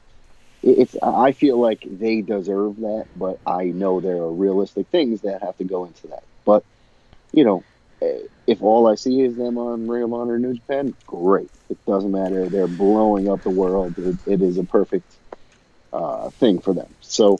[0.62, 0.96] it, it's.
[1.02, 5.56] I feel like they deserve that, but I know there are realistic things that have
[5.58, 6.22] to go into that.
[6.44, 6.64] But
[7.32, 7.64] you know,
[8.46, 11.50] if all I see is them on Ring of Honor New Japan, great.
[11.70, 12.48] It doesn't matter.
[12.48, 13.98] They're blowing up the world.
[13.98, 15.10] It, it is a perfect
[15.92, 16.88] uh, thing for them.
[17.00, 17.38] So,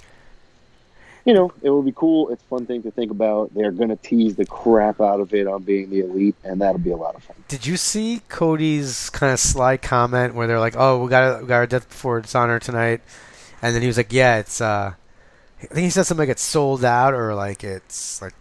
[1.24, 2.30] you know, it will be cool.
[2.30, 3.54] It's a fun thing to think about.
[3.54, 6.78] They're going to tease the crap out of it on being the elite, and that'll
[6.78, 7.36] be a lot of fun.
[7.48, 11.48] Did you see Cody's kind of sly comment where they're like, "Oh, we got we
[11.48, 13.02] got our Death Before Dishonor tonight,"
[13.60, 14.94] and then he was like, "Yeah, it's uh,
[15.62, 18.34] I think he said something like it's sold out or like it's like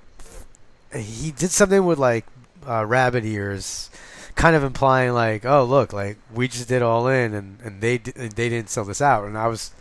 [0.94, 2.26] he did something with like
[2.68, 3.90] uh, rabbit ears,
[4.36, 7.98] kind of implying like, "Oh, look, like we just did all in and and they
[7.98, 9.72] di- they didn't sell this out," and I was.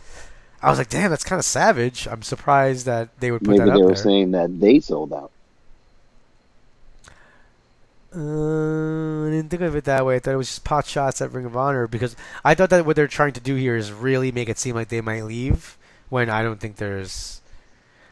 [0.63, 3.65] I was like, "Damn, that's kind of savage." I'm surprised that they would put Maybe
[3.65, 3.95] that they up were there.
[3.95, 5.31] saying that they sold out.
[8.13, 10.17] Uh, I didn't think of it that way.
[10.17, 12.85] I thought it was just pot shots at Ring of Honor because I thought that
[12.85, 15.77] what they're trying to do here is really make it seem like they might leave
[16.09, 17.41] when I don't think there's.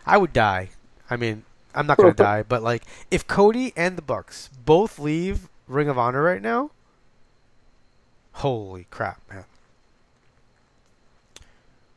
[0.05, 0.69] I would die.
[1.09, 5.49] I mean, I'm not gonna die, but like if Cody and the Bucks both leave
[5.67, 6.71] Ring of Honor right now,
[8.33, 9.45] holy crap, man!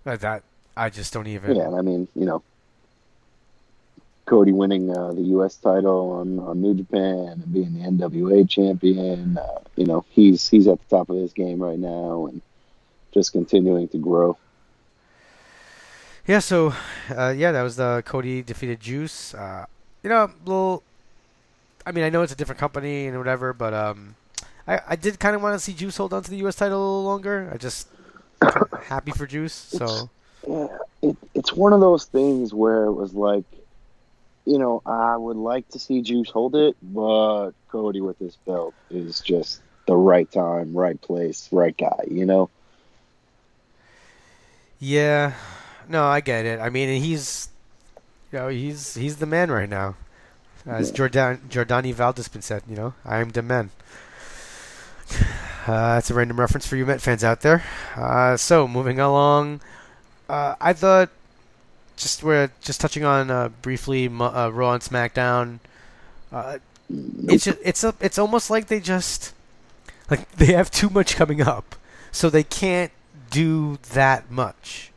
[0.04, 0.42] That, that
[0.76, 1.56] I just don't even.
[1.56, 2.42] Yeah, I mean, you know,
[4.26, 5.56] Cody winning uh, the U.S.
[5.56, 9.36] title on, on New Japan and being the NWA champion.
[9.38, 12.40] Uh, you know, he's he's at the top of his game right now and
[13.12, 14.36] just continuing to grow.
[16.26, 16.72] Yeah, so
[17.10, 19.34] uh, yeah, that was the Cody defeated Juice.
[19.34, 19.66] Uh,
[20.02, 20.82] you know, little.
[21.84, 24.14] I mean, I know it's a different company and whatever, but um,
[24.68, 26.56] I I did kind of want to see Juice hold on to the U.S.
[26.56, 27.50] title a little longer.
[27.52, 27.88] I just
[28.84, 29.52] happy for Juice.
[29.52, 30.10] So
[30.46, 30.68] yeah,
[31.02, 33.44] it, it's one of those things where it was like,
[34.44, 38.74] you know, I would like to see Juice hold it, but Cody with his belt
[38.90, 42.04] is just the right time, right place, right guy.
[42.08, 42.48] You know.
[44.78, 45.34] Yeah,
[45.88, 46.60] no, I get it.
[46.60, 47.48] I mean, he's,
[48.30, 49.96] you know, he's he's the man right now.
[50.66, 50.92] As.
[50.92, 53.70] Jordan Jordany Valdespin said, you know, I am the man.
[55.64, 57.62] Uh, that's a random reference for you Met fans out there.
[57.94, 59.60] Uh, so moving along,
[60.28, 61.08] uh, I thought
[61.96, 65.60] just we're just touching on uh, briefly uh, Raw and SmackDown.
[66.32, 66.58] Uh,
[66.90, 69.34] it's just, it's a, it's almost like they just
[70.10, 71.76] like they have too much coming up,
[72.10, 72.92] so they can't
[73.30, 74.91] do that much.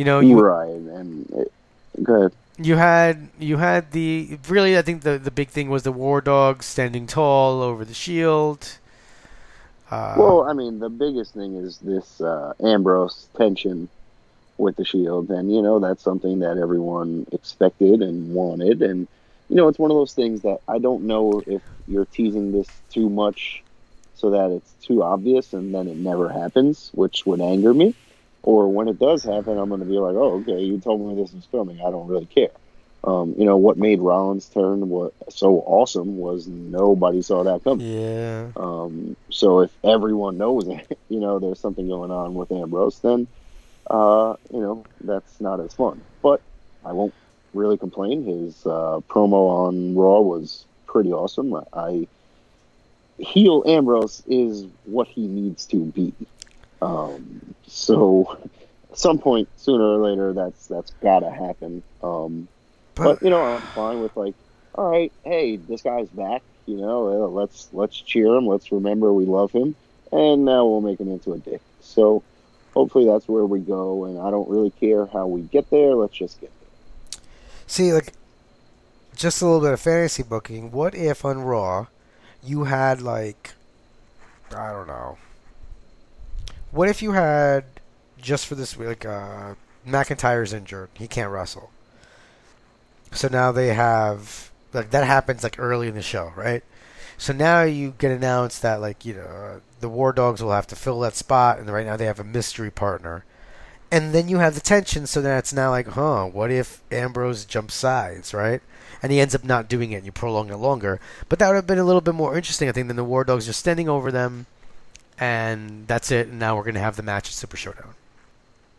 [0.00, 1.52] You know, you right, and it,
[2.02, 2.32] go ahead.
[2.56, 6.22] you had you had the really I think the the big thing was the War
[6.22, 8.78] dog standing tall over the Shield.
[9.90, 13.90] Uh, Well, I mean, the biggest thing is this uh, Ambrose tension
[14.56, 19.06] with the Shield, and you know that's something that everyone expected and wanted, and
[19.50, 22.68] you know it's one of those things that I don't know if you're teasing this
[22.90, 23.62] too much,
[24.14, 27.94] so that it's too obvious, and then it never happens, which would anger me,
[28.42, 31.22] or when it does happen, I'm going to be like, oh, okay, you told me
[31.22, 32.50] this was coming, I don't really care.
[33.02, 37.86] Um, you know what made Rollins' turn what so awesome was nobody saw that coming.
[37.86, 40.66] yeah, Um, so if everyone knows
[41.08, 43.26] you know, there's something going on with Ambrose, then,
[43.88, 46.02] uh, you know, that's not as fun.
[46.22, 46.42] But
[46.84, 47.14] I won't
[47.54, 48.24] really complain.
[48.24, 51.54] His uh, promo on Raw was pretty awesome.
[51.72, 52.06] I
[53.18, 56.12] heel Ambrose is what he needs to be.
[56.82, 58.38] Um, so
[58.90, 61.82] at some point, sooner or later, that's that's gotta happen.
[62.02, 62.48] Um,
[62.94, 64.34] but you know, I'm fine with like,
[64.74, 66.42] all right, hey, this guy's back.
[66.66, 68.46] You know, uh, let's let's cheer him.
[68.46, 69.74] Let's remember we love him,
[70.12, 71.60] and now we'll make him into a dick.
[71.80, 72.22] So
[72.74, 74.04] hopefully that's where we go.
[74.04, 75.94] And I don't really care how we get there.
[75.94, 77.22] Let's just get there.
[77.66, 78.12] See, like,
[79.14, 80.70] just a little bit of fantasy booking.
[80.70, 81.86] What if on Raw,
[82.42, 83.52] you had like,
[84.54, 85.18] I don't know.
[86.70, 87.64] What if you had
[88.20, 89.54] just for this week, like, uh,
[89.86, 91.70] McIntyre's injured, he can't wrestle.
[93.12, 96.62] So now they have like that happens like early in the show, right?
[97.18, 100.76] So now you get announced that like you know the War Dogs will have to
[100.76, 103.24] fill that spot, and right now they have a mystery partner
[103.90, 107.44] and then you have the tension so then it's now like huh what if ambrose
[107.44, 108.62] jumps sides right
[109.02, 111.56] and he ends up not doing it and you prolong it longer but that would
[111.56, 113.88] have been a little bit more interesting i think than the war dogs just standing
[113.88, 114.46] over them
[115.20, 117.94] and that's it and now we're going to have the match at super showdown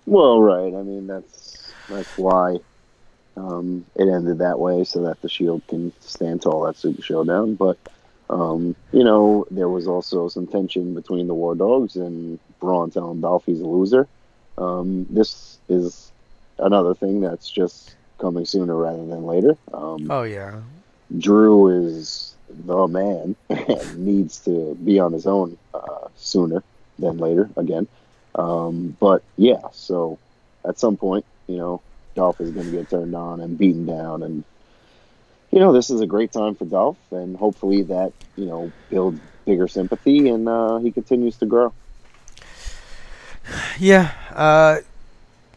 [0.05, 0.73] Well, right.
[0.73, 2.57] I mean, that's that's why
[3.37, 7.55] um, it ended that way, so that the Shield can stand tall at Super Showdown.
[7.55, 7.77] But
[8.29, 13.21] um, you know, there was also some tension between the War Dogs and Braun telling
[13.21, 14.07] Dolph he's a loser.
[14.57, 16.11] Um, this is
[16.57, 19.57] another thing that's just coming sooner rather than later.
[19.73, 20.61] Um, oh yeah
[21.17, 22.30] Drew is
[22.65, 23.35] the man
[23.97, 26.63] needs to be on his own uh, sooner
[26.99, 27.87] than later again.
[28.35, 30.19] Um, but yeah, so
[30.65, 31.81] at some point, you know,
[32.15, 34.43] Dolph is going to get turned on and beaten down, and
[35.51, 39.19] you know, this is a great time for Dolph, and hopefully that you know builds
[39.45, 41.73] bigger sympathy and uh, he continues to grow.
[43.79, 44.77] yeah uh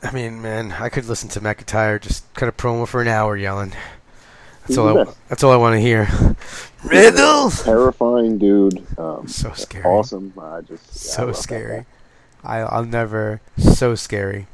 [0.03, 3.37] i mean man i could listen to mcintyre just cut a promo for an hour
[3.37, 3.73] yelling
[4.67, 6.09] that's all I, that's all i want to hear
[6.85, 10.33] riddle Terrifying dude, um, so scary awesome.
[10.41, 11.87] I just yeah, so that scary.
[12.43, 14.47] I, I'll never so scary.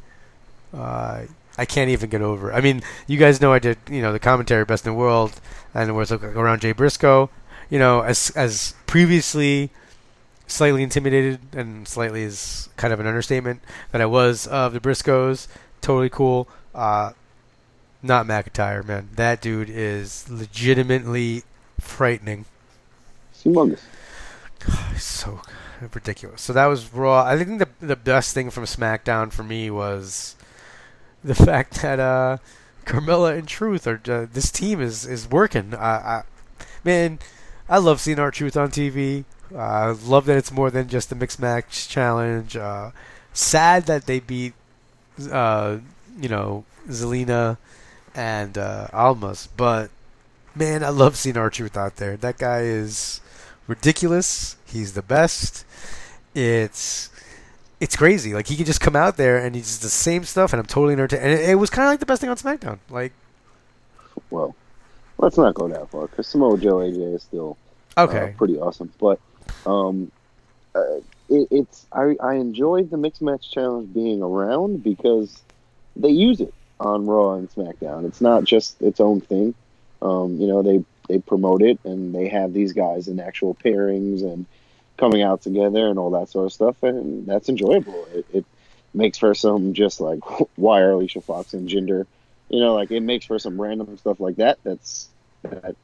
[0.73, 1.23] Uh,
[1.59, 2.51] I can't even get over.
[2.51, 2.55] it.
[2.55, 5.41] I mean, you guys know I did you know the commentary best in the world,
[5.75, 7.31] and it was around Jay Briscoe.
[7.69, 9.71] You know, as as previously
[10.47, 15.49] slightly intimidated, and slightly is kind of an understatement that I was of the Briscoes.
[15.81, 16.49] Totally cool.
[16.75, 17.13] Uh,
[18.03, 19.09] not McIntyre, man.
[19.15, 21.43] That dude is legitimately
[21.79, 22.45] frightening.
[23.35, 23.81] humongous.
[24.99, 25.41] so
[25.93, 26.43] ridiculous.
[26.43, 27.25] So that was Raw.
[27.25, 30.37] I think the the best thing from SmackDown for me was
[31.23, 32.39] the fact that uh,
[32.85, 35.75] Carmella and Truth are uh, this team is is working.
[35.75, 36.23] I, I,
[36.85, 37.19] man,
[37.69, 39.25] I love seeing R Truth on TV.
[39.53, 42.57] Uh, I love that it's more than just a mixed match challenge.
[42.57, 42.91] Uh,
[43.33, 44.55] sad that they beat,
[45.31, 45.79] uh,
[46.21, 47.57] you know, Zelina
[48.15, 49.91] and uh, Almas, but
[50.55, 52.17] man, I love seeing R Truth out there.
[52.17, 53.21] That guy is
[53.67, 54.57] ridiculous.
[54.67, 55.65] He's the best.
[56.35, 57.11] It's
[57.81, 58.35] it's crazy.
[58.35, 60.93] Like he can just come out there and he's the same stuff, and I'm totally
[60.93, 61.23] entertained.
[61.23, 62.79] And it, it was kind of like the best thing on SmackDown.
[62.89, 63.13] Like,
[64.31, 64.55] Well,
[65.19, 67.57] let's not go that far because Samoa Joe AJ is still
[67.97, 68.93] uh, okay, pretty awesome.
[69.01, 69.21] But
[69.67, 70.11] um,
[70.75, 70.99] uh,
[71.29, 75.43] it, it's I, I enjoyed the mixed match challenge being around because
[75.97, 78.05] they use it on Raw and SmackDown.
[78.07, 79.55] It's not just its own thing.
[80.03, 84.23] Um, you know, they they promote it and they have these guys in actual pairings
[84.23, 84.47] and
[84.97, 88.07] coming out together and all that sort of stuff, and that's enjoyable.
[88.15, 88.45] It, it
[88.95, 90.21] makes for some just like
[90.57, 92.07] why are Alicia Fox and Jinder,
[92.49, 94.59] you know, like it makes for some random stuff like that.
[94.65, 95.09] That's
[95.43, 95.77] that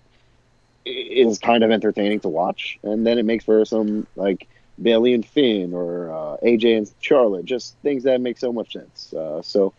[0.84, 4.49] is kind of entertaining to watch, and then it makes for some like
[4.80, 9.12] Bayley and Finn or uh, AJ and Charlotte, just things that make so much sense.
[9.12, 9.72] Uh, so,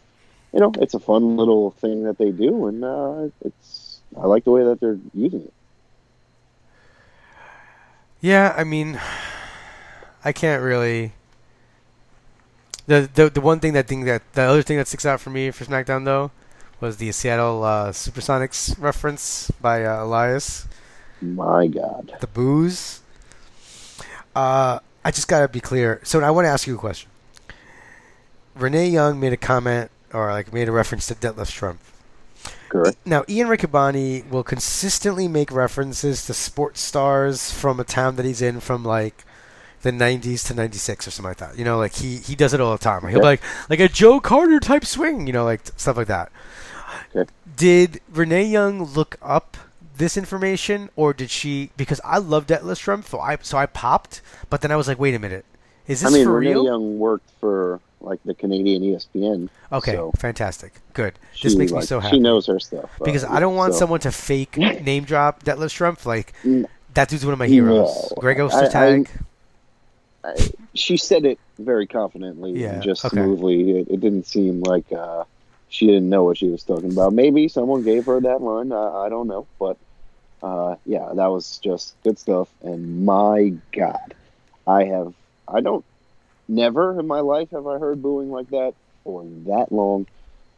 [0.53, 4.43] you know, it's a fun little thing that they do, and uh, it's I like
[4.43, 5.53] the way that they're using it.
[8.21, 8.53] yeah.
[8.57, 8.99] I mean,
[10.23, 11.13] I can't really.
[12.87, 15.29] The, the the one thing that thing that the other thing that sticks out for
[15.29, 16.31] me for SmackDown though
[16.79, 20.67] was the Seattle uh, Supersonics reference by uh, Elias.
[21.21, 23.01] My God, the booze.
[24.35, 25.99] Uh, I just gotta be clear.
[26.03, 27.09] So I want to ask you a question.
[28.55, 31.79] Renee Young made a comment or like made a reference to Detlef Schrempf.
[32.69, 32.97] correct?
[33.05, 38.41] Now Ian Riccaboni will consistently make references to sports stars from a town that he's
[38.41, 39.25] in from like
[39.81, 41.57] the 90s to 96 or something like that.
[41.57, 43.07] You know, like he he does it all the time.
[43.07, 46.31] He'll be like like a Joe Carter type swing, you know, like stuff like that.
[47.55, 49.57] Did Renee Young look up
[49.95, 54.21] this information or did she because I love Detlef Schrempf, so I so I popped,
[54.49, 55.45] but then I was like, wait a minute.
[55.87, 56.65] Is I this mean, for Renee real?
[56.65, 59.49] Young worked for like the Canadian ESPN.
[59.71, 60.73] Okay, so fantastic.
[60.93, 61.17] Good.
[61.33, 62.17] she, This makes me like, so happy.
[62.17, 65.43] She knows her stuff uh, because I don't want so- someone to fake name drop
[65.43, 66.05] Detlef Schrempf.
[66.05, 66.33] Like
[66.93, 68.11] that dude's one of my heroes.
[68.11, 68.21] No.
[68.21, 69.07] Greg I- Ostertag.
[70.23, 73.15] I- she said it very confidently Yeah, and just okay.
[73.15, 73.79] smoothly.
[73.79, 75.23] It, it didn't seem like uh,
[75.69, 77.13] she didn't know what she was talking about.
[77.13, 78.71] Maybe someone gave her that line.
[78.71, 79.77] I, I don't know, but
[80.43, 82.47] uh, yeah, that was just good stuff.
[82.61, 84.13] And my God,
[84.67, 85.13] I have
[85.47, 85.83] I don't
[86.47, 88.73] never in my life have I heard booing like that
[89.03, 90.07] for that long.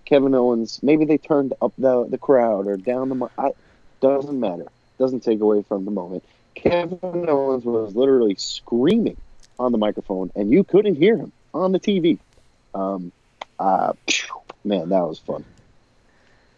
[0.05, 3.29] Kevin Owens, maybe they turned up the the crowd or down the.
[3.37, 3.51] I
[4.01, 4.65] doesn't matter.
[4.97, 6.23] Doesn't take away from the moment.
[6.55, 9.17] Kevin Owens was literally screaming
[9.59, 12.17] on the microphone, and you couldn't hear him on the TV.
[12.73, 13.11] Um,
[13.59, 13.93] uh,
[14.63, 15.45] man, that was fun.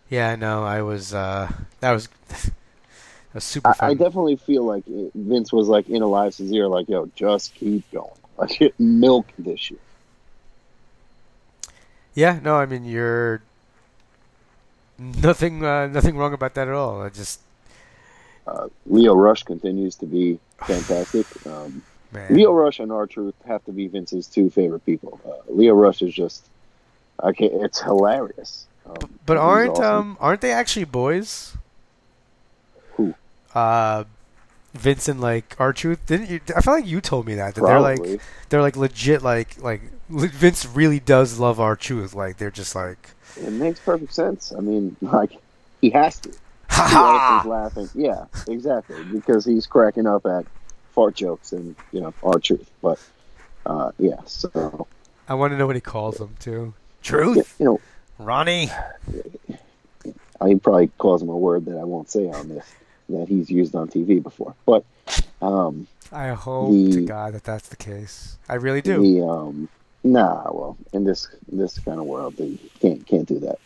[0.09, 1.13] Yeah, no, I was.
[1.13, 1.51] Uh,
[1.81, 2.07] that was.
[2.29, 2.53] that
[3.33, 3.89] was super I.
[3.89, 7.89] I definitely feel like Vince was like in a Elias's ear, like, "Yo, just keep
[7.91, 8.11] going.
[8.41, 9.79] Like, milk this year.
[12.15, 13.41] yeah, no, I mean you're.
[14.99, 17.01] Nothing, uh, nothing wrong about that at all.
[17.01, 17.39] I just,
[18.45, 21.25] Uh, Lio Rush continues to be fantastic.
[21.45, 21.83] Um.
[22.29, 25.19] Lio Rush and R Truth have to be Vince's two favorite people.
[25.25, 26.45] Uh, Lio Rush is just,
[27.23, 28.67] I can't, it's hilarious.
[28.85, 29.85] Um, but aren't awesome.
[29.85, 31.55] um aren't they actually boys?
[32.95, 33.13] Who?
[33.55, 34.03] Uh,
[34.73, 36.05] Vince and like R Truth.
[36.05, 36.39] Didn't you?
[36.55, 37.99] I feel like you told me that that they're like
[38.49, 42.13] they're like legit like like Vince really does love R Truth.
[42.13, 44.53] Like they're just like It makes perfect sense.
[44.55, 45.33] I mean, like
[45.81, 46.31] he has to.
[46.69, 47.41] ha Who else ha.
[47.41, 47.89] is laughing?
[48.01, 49.03] Yeah, exactly.
[49.05, 50.45] Because he's cracking up at
[50.91, 52.69] fart jokes and you know R Truth.
[52.81, 52.99] But
[53.65, 54.87] uh, yeah, so
[55.27, 56.73] I want to know what he calls them too.
[57.03, 57.81] Truth, you know,
[58.19, 58.69] Ronnie.
[60.39, 62.65] I probably calls him a word that I won't say on this
[63.11, 64.53] that he's used on TV before.
[64.65, 64.83] But
[65.41, 68.37] um, I hope to God that that's the case.
[68.49, 69.01] I really do.
[69.01, 69.69] the um,
[70.03, 73.59] nah, well, in this this kind of world, they can't can't do that.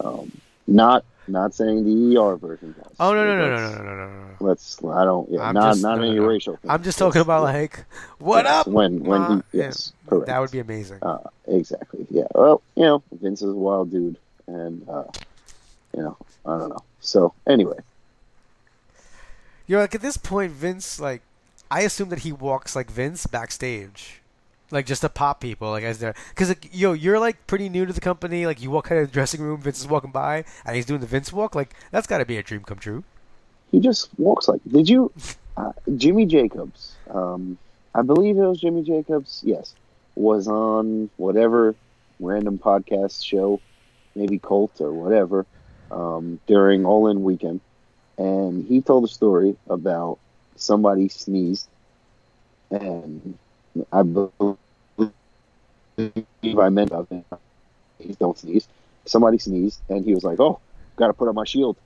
[0.00, 0.32] Um,
[0.66, 2.92] not not saying the ER version does.
[3.00, 4.24] oh no no no no Let's- no no no no.
[4.40, 4.84] Let's.
[4.84, 5.30] I don't.
[5.30, 6.26] Yeah, I'm not just- not no, no, any no.
[6.26, 6.56] racial.
[6.56, 6.70] Thing.
[6.70, 7.84] I'm just talking about like
[8.18, 8.66] what Yes, up?
[8.72, 9.28] when when Ma?
[9.28, 10.26] he Yeah, yes correct.
[10.26, 10.98] That would be amazing.
[11.02, 12.06] Uh, exactly.
[12.10, 12.26] Yeah.
[12.34, 15.04] Well, you know, Vince is a wild dude, and uh,
[15.96, 16.84] you know, I don't know.
[17.00, 17.78] So anyway,
[19.66, 21.00] You're like at this point, Vince.
[21.00, 21.22] Like,
[21.70, 24.20] I assume that he walks like Vince backstage,
[24.70, 27.86] like just to pop people, like as they're because like, yo, you're like pretty new
[27.86, 28.46] to the company.
[28.46, 31.00] Like you walk out of the dressing room, Vince is walking by, and he's doing
[31.00, 31.54] the Vince walk.
[31.54, 33.04] Like that's got to be a dream come true.
[33.70, 34.60] he just walks like.
[34.70, 35.12] Did you
[35.56, 37.58] uh, Jimmy Jacobs, um,
[37.94, 39.40] I believe it was Jimmy Jacobs.
[39.44, 39.74] Yes,
[40.14, 41.74] was on whatever
[42.20, 43.60] random podcast show,
[44.14, 45.46] maybe Colt or whatever,
[45.90, 47.60] um, during All In Weekend,
[48.18, 50.18] and he told a story about
[50.56, 51.68] somebody sneezed,
[52.70, 53.38] and
[53.92, 54.58] I believe
[56.58, 58.18] I meant of it.
[58.18, 58.68] Don't sneeze.
[59.06, 60.60] Somebody sneezed, and he was like, "Oh,
[60.96, 61.76] got to put up my shield,"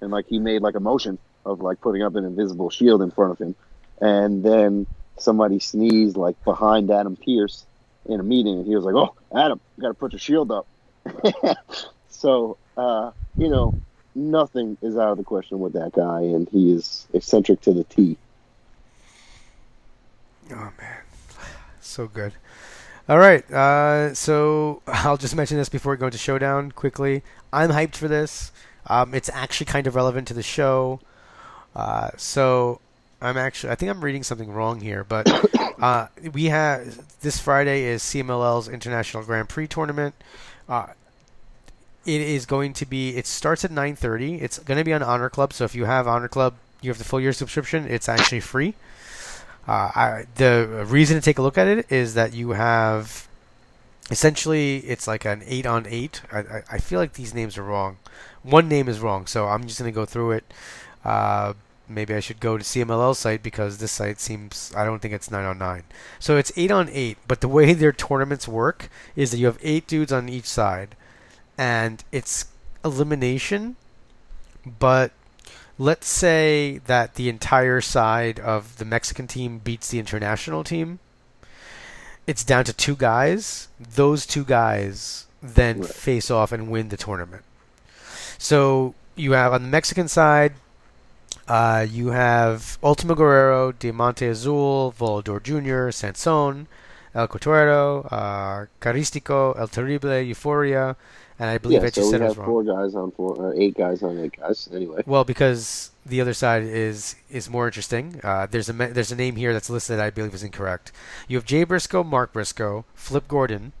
[0.00, 3.10] and like he made like a motion of like putting up an invisible shield in
[3.10, 3.54] front of him,
[4.00, 4.86] and then
[5.18, 7.64] somebody sneezed like behind Adam Pearce
[8.06, 10.66] in a meeting, and he was like, "Oh, Adam, got to put your shield up."
[12.08, 13.74] so, uh, you know,
[14.18, 17.84] nothing is out of the question with that guy, and he is eccentric to the
[17.84, 18.16] T.
[20.50, 21.02] Oh man,
[21.80, 22.32] so good.
[23.08, 27.22] All right, uh, so I'll just mention this before we go into showdown quickly.
[27.52, 28.52] I'm hyped for this.
[28.86, 31.00] Um, it's actually kind of relevant to the show.
[31.74, 32.80] Uh, so
[33.20, 35.28] I'm actually, I think I'm reading something wrong here, but
[35.80, 40.14] uh, we have this Friday is CMLL's International Grand Prix tournament.
[40.68, 40.86] Uh,
[42.08, 43.16] it is going to be.
[43.16, 44.40] It starts at 9:30.
[44.40, 45.52] It's going to be on Honor Club.
[45.52, 47.86] So if you have Honor Club, you have the full year subscription.
[47.86, 48.74] It's actually free.
[49.66, 53.28] Uh, I, the reason to take a look at it is that you have
[54.10, 56.22] essentially it's like an eight on eight.
[56.32, 57.98] I, I, I feel like these names are wrong.
[58.42, 60.54] One name is wrong, so I'm just going to go through it.
[61.04, 61.52] Uh,
[61.88, 65.30] maybe I should go to CMLL site because this site seems I don't think it's
[65.30, 65.84] nine on nine.
[66.18, 69.58] So it's eight on eight, but the way their tournaments work is that you have
[69.62, 70.96] eight dudes on each side,
[71.58, 72.46] and it's
[72.84, 73.76] elimination.
[74.64, 75.10] But
[75.78, 81.00] let's say that the entire side of the Mexican team beats the international team.
[82.26, 83.68] It's down to two guys.
[83.80, 85.90] Those two guys then Right.
[85.90, 87.44] face off and win the tournament.
[88.38, 90.54] So you have on the Mexican side,
[91.46, 96.66] uh, you have Ultimo Guerrero, Diamante Azul, Volador Jr., Sansón,
[97.14, 100.96] El Cuatrero, uh, Caristico, El Terrible, Euforia,
[101.38, 102.46] and I believe yeah, I so just we said it have wrong.
[102.46, 104.68] four guys on four, uh, eight guys on eight guys.
[104.72, 108.20] Anyway, Well, because the other side is is more interesting.
[108.22, 110.92] Uh, there's a there's a name here that's listed that I believe is incorrect.
[111.28, 113.72] You have Jay Briscoe, Mark Briscoe, Flip Gordon,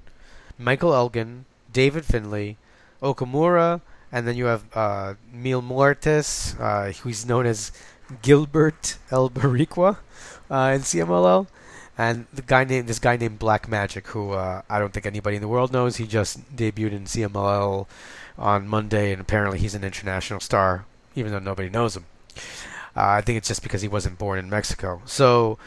[0.58, 2.56] Michael Elgin, David Finlay,
[3.02, 3.80] Okumura,
[4.12, 7.72] and then you have uh, Mil Muertes, uh, who's known as
[8.22, 9.98] Gilbert El Boricua
[10.50, 11.46] uh, in CMLL,
[11.98, 15.36] and the guy named this guy named Black Magic, who uh, I don't think anybody
[15.36, 15.96] in the world knows.
[15.96, 17.86] He just debuted in CMLL
[18.38, 20.84] on Monday, and apparently he's an international star,
[21.16, 22.04] even though nobody knows him.
[22.96, 25.02] Uh, I think it's just because he wasn't born in Mexico.
[25.06, 25.58] So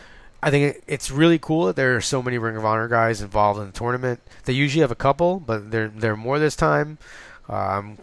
[0.42, 3.22] I think it, it's really cool that there are so many Ring of Honor guys
[3.22, 4.22] involved in the tournament.
[4.46, 6.98] They usually have a couple, but there there are more this time.
[7.50, 7.98] Uh, I'm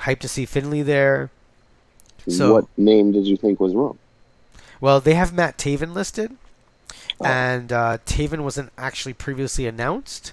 [0.00, 1.30] hyped to see Finlay there.
[2.28, 3.98] So- what name did you think was wrong?
[4.80, 6.36] Well, they have Matt Taven listed,
[7.20, 7.24] Oh.
[7.24, 10.32] and uh, Taven wasn't actually previously announced.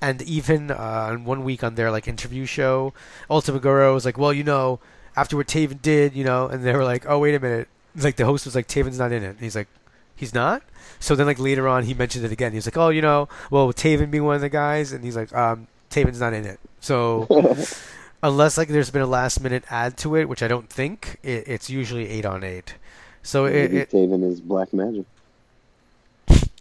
[0.00, 0.76] And even uh,
[1.10, 2.92] on one week on their like interview show,
[3.30, 4.80] Ultimo Guerrero was like, "Well, you know,
[5.14, 8.16] after what Taven did, you know," and they were like, "Oh, wait a minute." Like
[8.16, 9.68] the host was like, "Taven's not in it." And he's like,
[10.16, 10.62] "He's not."
[10.98, 12.50] So then, like later on, he mentioned it again.
[12.50, 15.04] He was like, "Oh, you know, well, with Taven being one of the guys," and
[15.04, 17.28] he's like, um, "Taven's not in it." So
[18.22, 21.44] unless like there's been a last minute add to it, which I don't think, it,
[21.46, 22.74] it's usually eight on eight.
[23.22, 25.04] So it, Maybe it, Taven is black magic.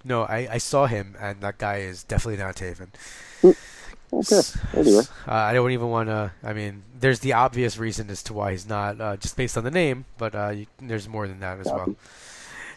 [0.03, 2.87] No, I, I saw him, and that guy is definitely not Taven.
[4.13, 4.41] Okay.
[4.73, 6.31] Anyway, Uh, I don't even want to.
[6.43, 9.63] I mean, there's the obvious reason as to why he's not, uh, just based on
[9.63, 11.95] the name, but uh, you, there's more than that as well.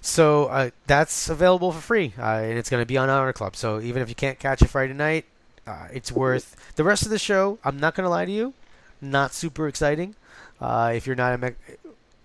[0.01, 3.57] So uh, that's available for free, uh, and it's going to be on Honor Club.
[3.57, 5.25] So even if you can't catch it Friday night,
[5.66, 7.59] uh, it's worth the rest of the show.
[7.64, 8.53] I'm not going to lie to you,
[9.01, 10.14] not super exciting.
[10.61, 11.55] Uh, if you're not a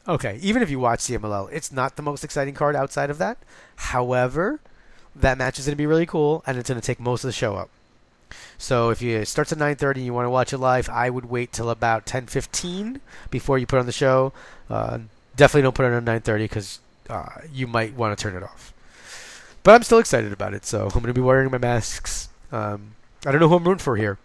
[0.08, 3.38] okay, even if you watch CMLL, it's not the most exciting card outside of that.
[3.78, 4.60] However,
[5.20, 7.28] that match is going to be really cool, and it's going to take most of
[7.28, 7.70] the show up.
[8.58, 11.10] So if you it starts at 9:30 and you want to watch it live, I
[11.10, 13.00] would wait till about 10:15
[13.30, 14.34] before you put on the show.
[14.70, 15.00] Uh,
[15.36, 18.74] definitely don't put it on 9:30 because uh, you might want to turn it off.
[19.64, 22.30] But I'm still excited about it, so I'm going to be wearing my masks.
[22.52, 22.96] Um,
[23.26, 24.18] I don't know who I'm rooting for here.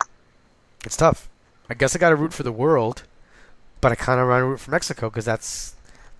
[0.84, 1.28] It's tough.
[1.68, 3.02] I guess I got to root for the world,
[3.80, 5.74] but I kind of want to root for Mexico because that's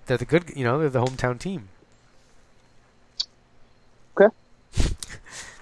[0.06, 1.68] they're the good, you know, they're the hometown team.
[4.16, 4.34] Okay.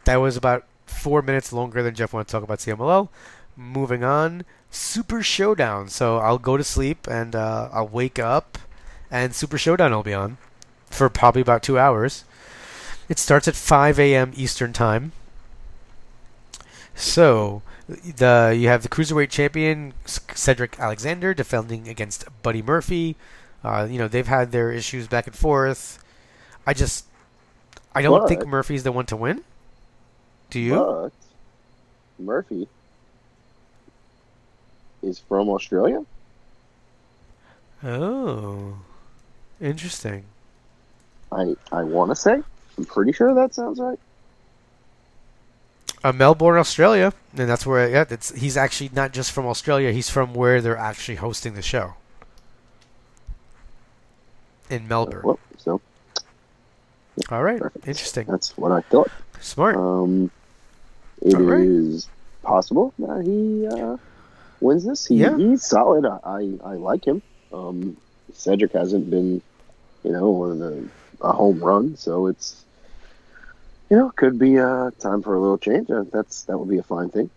[0.04, 3.08] That was about four minutes longer than Jeff wanted to talk about CMLL.
[3.56, 5.88] Moving on, Super Showdown.
[5.88, 8.58] So I'll go to sleep and uh, I'll wake up,
[9.10, 10.38] and Super Showdown will be on
[10.86, 12.24] for probably about two hours.
[13.08, 14.32] It starts at 5 a.m.
[14.34, 15.12] Eastern Time.
[16.94, 23.16] So the you have the cruiserweight champion Cedric Alexander defending against Buddy Murphy.
[23.64, 26.02] Uh, you know they've had their issues back and forth.
[26.66, 27.06] I just
[27.94, 29.42] I don't think But- Murphy's the one to win.
[30.52, 30.74] Do you?
[30.74, 31.12] But
[32.18, 32.68] Murphy
[35.02, 36.04] is from Australia.
[37.82, 38.76] Oh,
[39.62, 40.24] interesting.
[41.32, 42.42] I I want to say.
[42.76, 43.98] I'm pretty sure that sounds right.
[46.04, 49.90] Uh, Melbourne, Australia, and that's where yeah, it's he's actually not just from Australia.
[49.90, 51.94] He's from where they're actually hosting the show
[54.68, 55.22] in Melbourne.
[55.24, 55.80] Well, so
[57.30, 57.88] All right, perfect.
[57.88, 59.10] interesting, that's what I thought.
[59.40, 59.76] smart.
[59.76, 60.30] Um,
[61.22, 61.64] it right.
[61.64, 62.08] is
[62.42, 63.96] possible that he uh,
[64.60, 65.06] wins this.
[65.06, 65.36] He, Yeah.
[65.36, 66.04] He's solid.
[66.04, 67.22] I, I, I like him.
[67.52, 67.96] Um,
[68.34, 69.42] Cedric hasn't been,
[70.04, 70.88] you know, one of the
[71.20, 72.64] a home run, so it's
[73.90, 75.90] you know could be uh, time for a little change.
[75.90, 77.30] Uh, that's that would be a fine thing.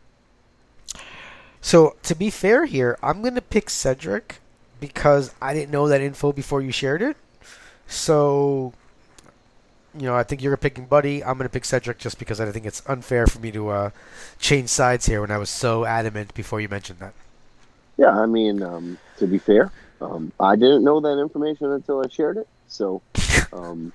[1.62, 4.40] So to be fair here, I'm gonna pick Cedric
[4.80, 7.18] because I didn't know that info before you shared it.
[7.88, 8.74] So,
[9.98, 11.24] you know, I think you're picking Buddy.
[11.24, 13.90] I'm gonna pick Cedric just because I think it's unfair for me to uh,
[14.40, 17.14] change sides here when I was so adamant before you mentioned that.
[17.98, 19.72] Yeah, I mean, um, to be fair,
[20.02, 22.48] um, I didn't know that information until I shared it.
[22.68, 23.02] So,
[23.54, 23.94] um,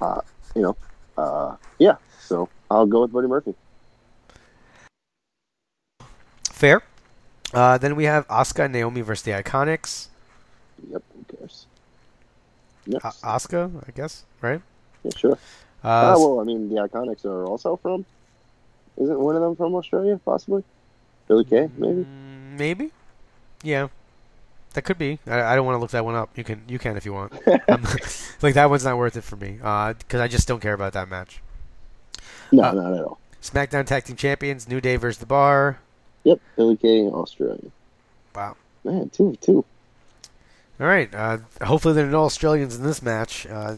[0.00, 0.20] uh,
[0.54, 0.76] you know,
[1.16, 1.96] uh, yeah.
[2.20, 3.54] So I'll go with Buddy Murphy.
[6.50, 6.82] Fair.
[7.54, 10.08] Uh, then we have Asuka and Naomi versus the Iconics.
[10.90, 11.02] Yep.
[11.14, 11.66] Who cares?
[12.92, 14.60] Uh, Asuka, I guess, right?
[15.06, 15.32] Yeah, sure.
[15.84, 18.04] Uh, Ah, well, I mean, the Iconics are also from.
[18.96, 20.64] Isn't one of them from Australia, possibly?
[21.28, 22.02] Billie Kay, maybe.
[22.02, 22.90] mm, maybe.
[23.62, 23.88] Yeah,
[24.74, 25.18] that could be.
[25.26, 26.30] I, I don't want to look that one up.
[26.36, 27.32] You can, you can if you want.
[27.68, 27.84] Um,
[28.42, 31.08] like that one's not worth it for me because I just don't care about that
[31.08, 31.40] match.
[32.52, 33.18] No, uh, not at all.
[33.42, 35.78] SmackDown Tag Team Champions, New Day versus The Bar.
[36.24, 37.70] Yep, Billie Kay, Australia.
[38.34, 38.56] Wow.
[38.84, 39.64] Man, two of two.
[40.78, 41.12] All right.
[41.14, 43.46] Uh, hopefully there are no Australians in this match.
[43.46, 43.76] Uh,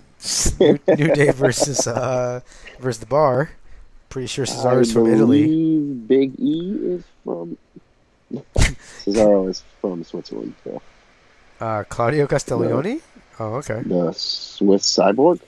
[0.58, 2.40] New, New Day versus uh,
[2.80, 3.50] versus The Bar.
[4.08, 5.92] Pretty sure Cesaro's I from Italy.
[6.06, 7.56] Big E is from.
[8.56, 10.54] Cesaro is from Switzerland.
[10.64, 10.82] So.
[11.60, 13.00] Uh, Claudio Castagnoli.
[13.40, 13.82] Oh, okay.
[13.82, 15.40] The Swiss cyborg.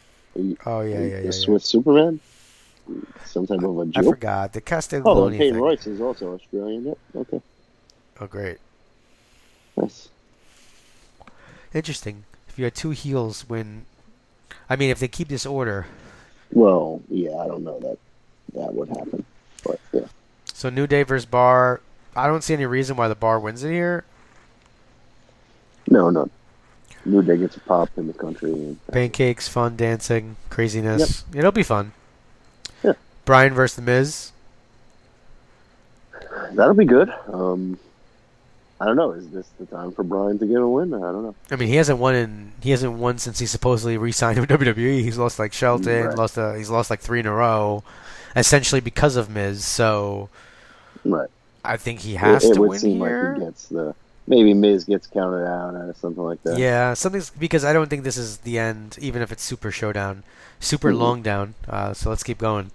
[0.65, 1.17] Oh yeah, yeah, yeah.
[1.19, 1.31] the yeah.
[1.31, 2.21] Swiss Superman.
[3.25, 3.97] Some type of a joke.
[3.97, 5.63] I forgot the Oh, Castagnoli Peyton thing.
[5.63, 6.85] Royce is also Australian.
[6.87, 6.99] Yep.
[7.17, 7.43] Okay.
[8.21, 8.59] Oh, great.
[9.77, 10.09] Nice.
[11.73, 12.25] Interesting.
[12.49, 13.87] If you had two heels when,
[14.69, 15.87] I mean, if they keep this order,
[16.53, 17.99] Well, yeah, I don't know that
[18.55, 19.25] that would happen,
[19.65, 20.07] but yeah.
[20.53, 21.81] so New Day versus Bar.
[22.17, 24.05] I don't see any reason why the Bar wins it here.
[25.89, 26.29] No, no.
[27.05, 28.77] New Day gets a pop in the country.
[28.93, 31.25] Pancakes, fun, dancing, craziness.
[31.33, 31.93] It'll be fun.
[32.83, 32.93] Yeah.
[33.25, 34.33] Bryan versus The Miz.
[36.53, 37.13] that'll be good.
[37.33, 37.79] Um,
[38.81, 39.13] I don't know.
[39.13, 40.95] Is this the time for Bryan to get a win?
[40.95, 41.35] I don't know.
[41.51, 45.03] I mean, he hasn't won in he hasn't won since he supposedly re-signed with WWE.
[45.03, 46.17] He's lost like Shelton, Right.
[46.17, 47.83] lost uh, he's lost like three in a row,
[48.35, 49.65] essentially because of Miz.
[49.65, 50.29] So
[51.05, 51.29] Right.
[51.65, 53.35] I think he has it, it to win here.
[53.39, 53.95] like gets the
[54.27, 56.59] maybe Miz gets counted out or something like that.
[56.59, 60.23] Yeah, something's because I don't think this is the end, even if it's Super Showdown,
[60.59, 60.99] Super Mhm.
[60.99, 61.55] Long Down.
[61.69, 62.71] Uh, so let's keep going,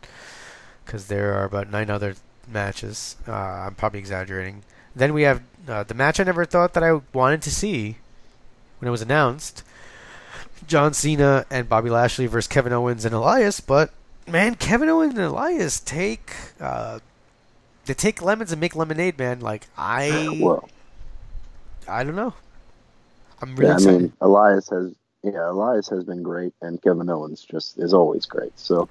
[0.86, 2.14] because there are about nine other
[2.48, 3.16] matches.
[3.28, 4.62] Uh, I'm probably exaggerating.
[4.96, 7.98] Then we have uh, the match I never thought that I wanted to see
[8.80, 9.64] when it was announced:
[10.68, 13.60] John Cena and Bobby Lashley versus Kevin Owens and Elias.
[13.60, 13.92] But
[14.28, 17.00] man, Kevin Owens and Elias take uh,
[17.86, 19.40] they take lemons and make lemonade, man.
[19.40, 20.70] Like I, Well,
[21.88, 22.34] I don't know.
[23.42, 24.94] I'm really yeah, I mean, Elias has
[25.24, 28.58] yeah, Elias has been great, and Kevin Owens just is always great.
[28.60, 28.88] So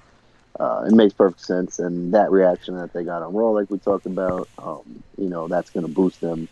[0.59, 3.77] uh, it makes perfect sense, and that reaction that they got on Raw, like we
[3.77, 6.47] talked about, um, you know, that's going to boost them.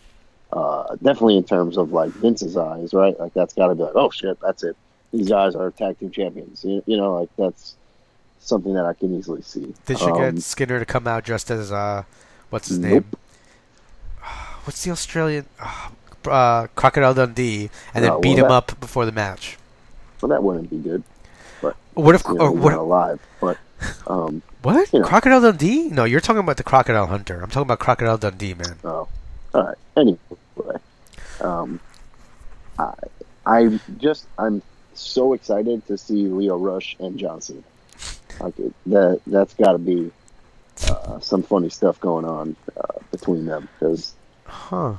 [0.55, 3.19] Uh, definitely in terms of like Vince's eyes, right?
[3.19, 4.75] Like that's got to be like, oh shit, that's it.
[5.11, 6.63] These guys are tag team champions.
[6.63, 7.75] You, you know, like that's
[8.39, 9.73] something that I can easily see.
[9.87, 12.03] Did should Um, get Skinner to come out dressed as uh,
[12.51, 12.91] what's his Nope.
[12.91, 13.05] name?
[14.65, 15.45] What's the Australian?
[16.25, 19.57] Uh, Crocodile Dundee, and then Oh, beat well, him that- up before the match.
[20.21, 21.03] Well, that wouldn't be good.
[21.95, 22.23] What if?
[22.25, 22.73] You know, Or what?
[22.75, 23.57] alive, but
[24.07, 24.93] um, What?
[24.93, 25.05] you know.
[25.05, 25.89] Crocodile Dundee?
[25.89, 27.41] No, you're talking about the Crocodile Hunter.
[27.41, 28.77] I'm talking about Crocodile Dundee, man.
[28.85, 29.09] Oh,
[29.53, 29.75] all right.
[29.97, 30.17] Anyway,
[31.41, 31.79] um,
[32.79, 32.93] I,
[33.45, 34.61] I just I'm
[34.93, 37.61] so excited to see Lio Rush and John Cena.
[38.39, 40.11] Like it, that that's got to be
[40.87, 44.13] uh, some funny stuff going on uh, between them because
[44.45, 44.93] Huh.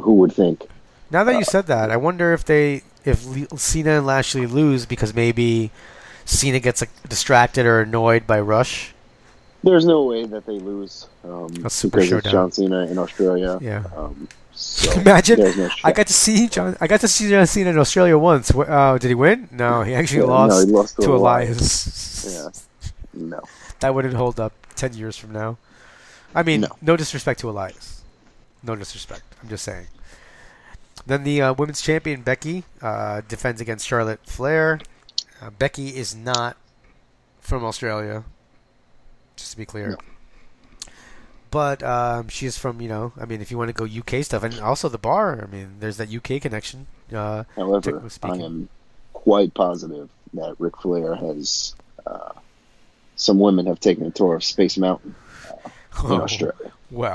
[0.00, 0.66] who would think?
[1.10, 4.46] Now Uh, that you said that, I wonder if they, if Le- Cena and Lashley
[4.46, 5.70] lose because maybe
[6.24, 8.94] Cena gets like, distracted or annoyed by Rush.
[9.64, 11.72] There's no way that they lose um, because
[12.20, 12.32] it's.
[12.32, 13.58] John Cena in Australia.
[13.60, 13.84] Yeah.
[13.96, 14.28] Um,
[14.62, 16.76] So Imagine no I got to see John.
[16.80, 18.50] I got to see John Cena in Australia once.
[18.54, 19.48] Uh, did he win?
[19.50, 22.24] No, he actually Yeah, no, lost, he lost to to Elias.
[22.24, 22.54] Elias.
[23.14, 23.20] Yeah.
[23.28, 23.40] No.
[23.80, 25.58] That wouldn't hold up ten years from now.
[26.34, 26.68] I mean, No.
[26.80, 28.02] no, disrespect to Elias.
[28.62, 29.22] No disrespect.
[29.42, 29.88] I'm just saying.
[31.06, 34.78] Then the uh, women's champion Becky uh, defends against Charlotte Flair.
[35.40, 36.56] Uh, Becky is not
[37.40, 38.22] from Australia,
[39.36, 39.98] just to be clear.
[41.52, 44.24] But um, she is from, you know, I mean, if you want to go UK
[44.24, 45.46] stuff, and also the bar.
[45.46, 46.86] I mean, there's that UK connection.
[47.14, 48.70] Uh, However, I am
[49.12, 51.74] quite positive that Ric Flair has.
[52.06, 52.32] Uh,
[53.16, 55.14] some women have taken a tour of Space Mountain
[55.64, 55.70] in
[56.04, 56.72] Oh, Australia.
[56.90, 57.14] Wow.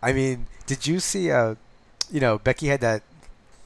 [0.00, 1.32] I mean, did you see?
[1.32, 1.56] Uh,
[2.08, 3.02] you know, Becky had that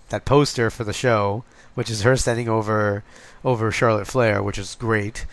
[0.09, 3.05] that poster for the show, which is her standing over
[3.45, 5.27] over Charlotte Flair, which is great.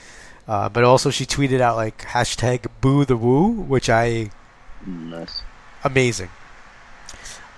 [0.45, 4.29] Uh, but also, she tweeted out like hashtag Boo the Woo, which I
[4.85, 5.41] Nice.
[5.83, 6.29] amazing.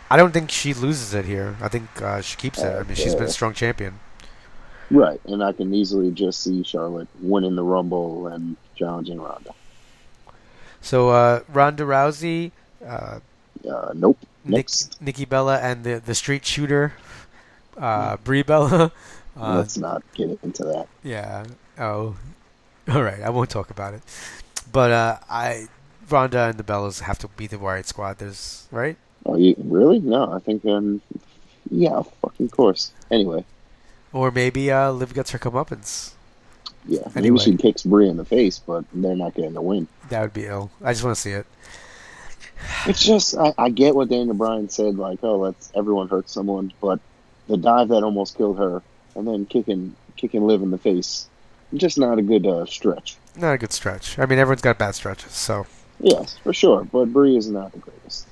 [0.10, 1.56] I don't think she loses it here.
[1.62, 2.68] I think uh, she keeps it.
[2.68, 4.00] I mean, she's been a strong champion.
[4.92, 9.54] Right, and I can easily just see Charlotte winning the Rumble and challenging Ronda.
[10.82, 12.52] So uh, Ronda Rousey,
[12.86, 13.20] uh,
[13.68, 14.18] Uh, nope.
[14.44, 16.94] Nick, Next, Nikki Bella, and the the street shooter,
[17.78, 18.92] uh, Brie Bella.
[19.36, 20.88] Uh, let's not get into that.
[21.02, 21.44] Yeah.
[21.80, 22.16] Oh.
[22.88, 23.20] All right.
[23.24, 24.04] I won't talk about it.
[24.72, 25.66] But uh, I,
[26.10, 28.18] Ronda and the Bellas have to be the Riot Squad.
[28.20, 28.98] There's right.
[29.26, 30.00] Oh, you really?
[30.00, 31.02] No, I think um,
[31.72, 32.92] yeah, fucking course.
[33.10, 33.46] Anyway,
[34.12, 36.12] Or maybe uh, Liv gets her comeuppance.
[36.88, 37.22] yeah, Anyway.
[37.22, 39.88] maybe she kicks Brie in the face, but they're not getting the win.
[40.10, 40.72] That would be ill.
[40.84, 41.46] I just want to see it.
[42.88, 46.72] It's just I, I get what Daniel Bryan said, like, oh, let's everyone hurt someone,
[46.82, 47.00] but
[47.48, 48.82] the dive that almost killed her,
[49.16, 51.28] and then kicking kicking Liv in the face,
[51.74, 53.18] just not a good uh, stretch.
[53.38, 54.18] Not a good stretch.
[54.20, 55.32] I mean, everyone's got bad stretches.
[55.34, 55.66] So,
[56.04, 58.28] Yes, for sure, but Brie is not the greatest.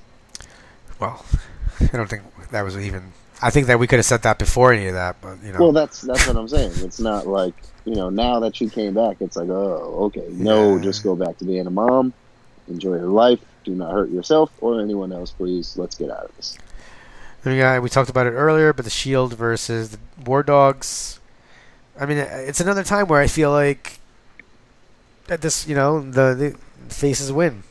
[1.00, 1.24] well,
[1.80, 3.12] I don't think that was even.
[3.44, 5.58] I think that we could have said that before any of that, but you know.
[5.58, 6.72] Well, that's that's what I'm saying.
[6.76, 7.54] It's not like
[7.84, 10.82] you know now that she came back, it's like oh okay, no, Yeah.
[10.82, 12.12] just go back to being a mom,
[12.68, 15.76] enjoy your life, do not hurt yourself or anyone else, please.
[15.76, 16.56] Let's get out of this.
[17.44, 21.18] We got we talked about it earlier, but the Shield versus the War Dogs.
[21.98, 23.98] I mean, it's another time where I feel like
[25.26, 26.56] that this, you know, the, the
[26.92, 27.62] faces win.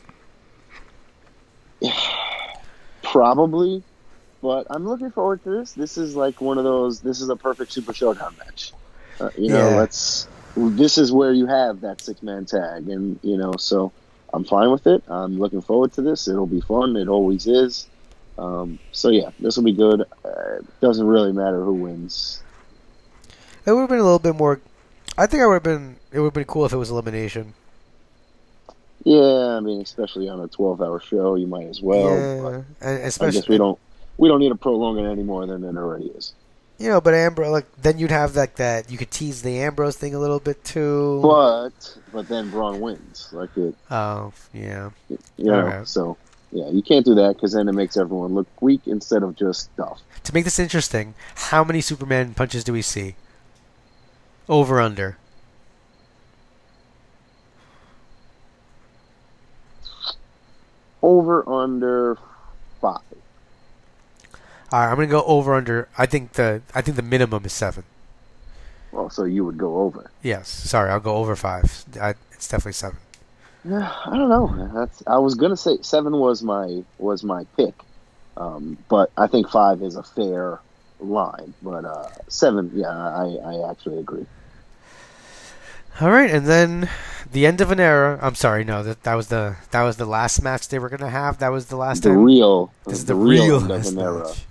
[3.02, 3.82] Probably,
[4.40, 5.72] but I'm looking forward to this.
[5.72, 7.00] This is like one of those.
[7.00, 8.72] This is a perfect Super Showdown match.
[9.20, 9.76] Uh, you know, Yeah.
[9.76, 10.28] let's.
[10.56, 13.90] This is where you have that six man tag, and you know, so
[14.32, 15.02] I'm fine with it.
[15.08, 16.28] I'm looking forward to this.
[16.28, 16.96] It'll be fun.
[16.96, 17.86] It always is.
[18.38, 20.02] Um, so yeah, this will be good.
[20.24, 22.42] Uh, it doesn't really matter who wins.
[23.66, 24.60] It would have been a little bit more.
[25.18, 25.96] I think I would have been.
[26.12, 27.54] It would have been cool if it was elimination.
[29.04, 32.16] Yeah, I mean, especially on a 12 hour show, you might as well.
[32.16, 33.78] yeah, and But I guess we don't.
[34.18, 36.34] We don't need to prolong it any more than it already is.
[36.78, 38.90] You know, but Ambrose, like then you'd have like that.
[38.90, 41.20] You could tease the Ambrose thing a little bit too.
[41.22, 43.28] But but then Braun wins.
[43.32, 44.90] Like it, Oh yeah.
[45.08, 45.54] you know.
[45.54, 45.88] Alright.
[45.88, 46.16] So
[46.50, 49.74] yeah, you can't do that because then it makes everyone look weak instead of just
[49.76, 50.00] tough.
[50.24, 53.14] To make this interesting, how many Superman punches do we see?
[54.48, 55.18] Over under.
[61.02, 62.16] Over under
[62.80, 63.00] five.
[64.70, 65.88] All right, I'm gonna go over under.
[65.98, 67.84] I think the I think the minimum is seven.
[68.92, 70.10] Well, so you would go over.
[70.22, 70.48] Yes.
[70.48, 71.84] Sorry, I'll go over five.
[72.00, 72.98] I, it's definitely seven.
[73.64, 74.70] Yeah, I don't know.
[74.74, 77.74] That's I was gonna say seven was my was my pick,
[78.36, 80.58] um, but I think five is a fair
[81.00, 81.54] line.
[81.62, 84.26] But uh, seven, yeah, I, I actually agree.
[86.00, 86.88] All right, and then
[87.30, 88.18] the end of an era.
[88.22, 91.10] I'm sorry, no, that that was the that was the last match they were gonna
[91.10, 91.38] have.
[91.38, 92.24] That was the last the time.
[92.24, 94.24] real, this is the, the, real, real end of last an era.
[94.24, 94.44] match.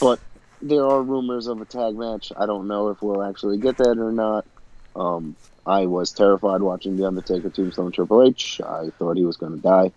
[0.00, 0.20] But
[0.60, 2.32] there are rumors of a tag match.
[2.36, 4.46] I don't know if we'll actually get that or not.
[4.94, 8.60] Um, I was terrified watching The Undertaker Tombstone Triple H.
[8.60, 9.92] I thought he was going to die.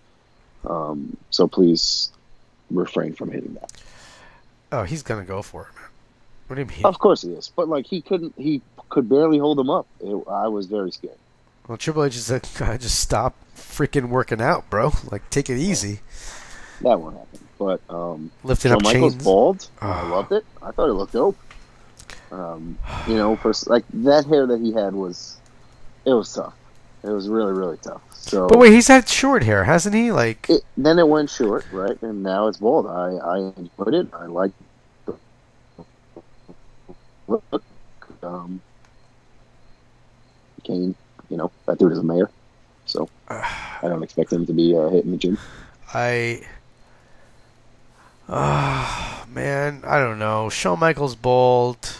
[0.65, 2.11] Um, so please
[2.71, 3.71] refrain from hitting that.
[4.71, 5.89] Oh, he's gonna go for it, man.
[6.47, 6.85] What do you mean?
[6.85, 8.33] Of course he is, but like he couldn't.
[8.37, 9.87] He could barely hold him up.
[9.99, 11.17] It, I was very scared.
[11.67, 14.91] Well, Triple H is like, "God, just stop freaking working out, bro.
[15.11, 15.99] Like, take it easy.
[16.81, 17.39] That won't happen.
[17.59, 19.23] But um, Lifting up Michaels chains.
[19.23, 19.67] bald.
[19.81, 20.07] and I Ah.
[20.15, 20.45] loved it.
[20.61, 21.37] I thought it looked dope.
[22.31, 22.77] Um,
[23.07, 25.37] you know, for like that hair that he had was,
[26.05, 26.53] it was tough.
[27.03, 28.01] It was really really tough.
[28.11, 30.11] So, But wait, he's had short hair, hasn't he?
[30.11, 31.99] Like, it, then it went short, right?
[32.01, 32.85] And now it's bald.
[32.85, 34.07] I I enjoyed it.
[34.13, 34.51] I like
[35.05, 35.15] the
[37.27, 37.63] look.
[38.23, 38.61] Um,
[40.67, 40.95] Kane,
[41.29, 42.29] you know, that dude is a mayor,
[42.85, 45.37] so I don't expect him to be uh, hitting the gym.
[45.93, 46.41] I,
[48.29, 50.49] Ah, man, I don't know.
[50.49, 51.97] Shawn Michaels bald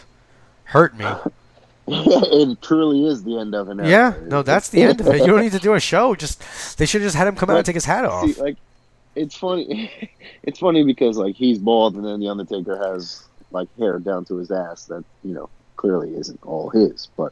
[0.66, 1.06] hurt me.
[1.90, 3.90] it truly is the end of an era.
[3.90, 5.22] Yeah, no, that's the end of it.
[5.22, 6.16] You don't need to do a show.
[6.16, 6.44] Just
[6.78, 8.30] they should have just had him come out and take his hat off.
[8.30, 8.58] See, like,
[9.16, 10.12] it's funny.
[10.44, 14.36] it's funny because like he's bald, and then the Undertaker has like hair down to
[14.36, 17.08] his ass that you know clearly isn't all his.
[17.16, 17.32] But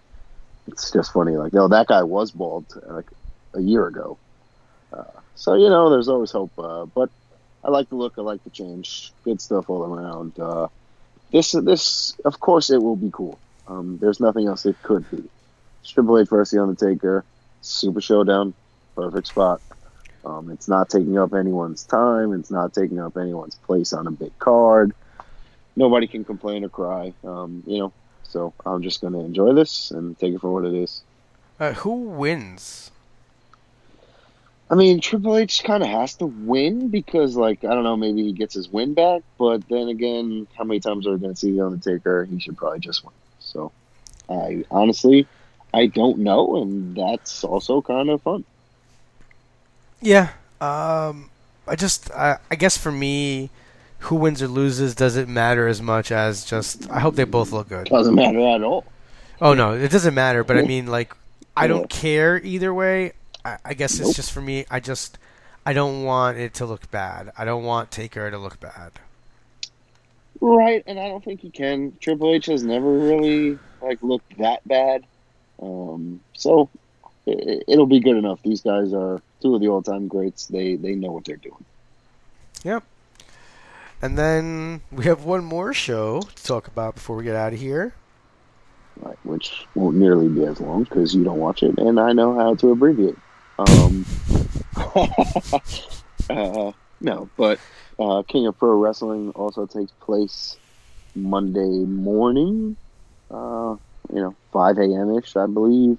[0.68, 1.38] it's just funny.
[1.38, 3.09] Like, no, that guy was bald like
[3.53, 4.18] a year ago.
[4.91, 5.03] Uh,
[5.36, 6.51] so you know, there's always hope.
[6.57, 7.09] Uh, but
[7.63, 8.13] I like the look.
[8.18, 9.11] I like the change.
[9.24, 10.39] Good stuff all around.
[10.39, 10.68] Uh,
[11.32, 13.39] this, this, of course, it will be cool.
[13.68, 15.24] Um, there's nothing else it could be.
[15.84, 17.24] Triple H versus The Undertaker,
[17.61, 18.53] Super Showdown,
[18.95, 19.61] perfect spot.
[20.24, 22.34] Um, it's not taking up anyone's time.
[22.34, 24.93] It's not taking up anyone's place on a big card.
[25.76, 27.13] Nobody can complain or cry.
[27.24, 27.93] Um, you know,
[28.36, 31.01] so I'm just going to enjoy this and take it for what it is.
[31.57, 32.91] Uh, who wins?
[34.69, 38.23] I mean, Triple H kind of has to win because, like, I don't know, maybe
[38.23, 39.21] he gets his win back.
[39.38, 42.25] But then again, how many times are we going to see The Undertaker?
[42.25, 43.13] He should probably just win.
[43.39, 43.71] So,
[44.29, 45.27] I honestly,
[45.73, 48.43] I don't know, and that's also kind of fun.
[50.01, 50.31] Yeah.
[50.59, 51.29] Um,
[51.69, 53.49] I just, I, I guess for me,
[54.06, 56.89] who wins or loses doesn't matter as much as just.
[56.89, 57.88] I hope they both look good.
[57.88, 58.86] Doesn't matter at all.
[59.41, 60.43] Oh no, it doesn't matter.
[60.43, 61.16] But I mean, like,
[61.58, 63.14] I don't care either way.
[63.43, 64.16] I, I guess it's Nope.
[64.16, 64.66] just for me.
[64.72, 65.18] I just,
[65.66, 67.32] I don't want it to look bad.
[67.38, 68.91] I don't want Taker to look bad.
[70.41, 71.95] Right, and I don't think he can.
[72.01, 75.06] Triple H has never really like looked that bad,
[75.62, 76.70] um, so
[77.26, 78.41] it, it'll be good enough.
[78.43, 80.45] These guys are two of the all-time greats.
[80.47, 81.64] They they know what they're doing.
[82.64, 82.84] Yep.
[84.01, 87.59] And then we have one more show to talk about before we get out of
[87.59, 87.93] here.
[88.97, 92.35] Right, which won't nearly be as long because you don't watch it, and I know
[92.35, 93.17] how to abbreviate.
[93.57, 94.05] Um,
[96.29, 96.71] uh,
[97.01, 97.59] no, but
[97.99, 100.55] uh, King of Pro Wrestling also takes place
[101.13, 102.77] Monday morning.
[103.29, 103.75] Uh,
[104.13, 105.17] you know, five a.m.
[105.17, 105.97] ish, I believe.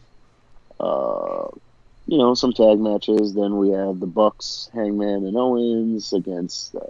[2.06, 3.34] You know, some tag matches.
[3.34, 6.80] Then we have the Bucks, Hangman, and Owens against uh,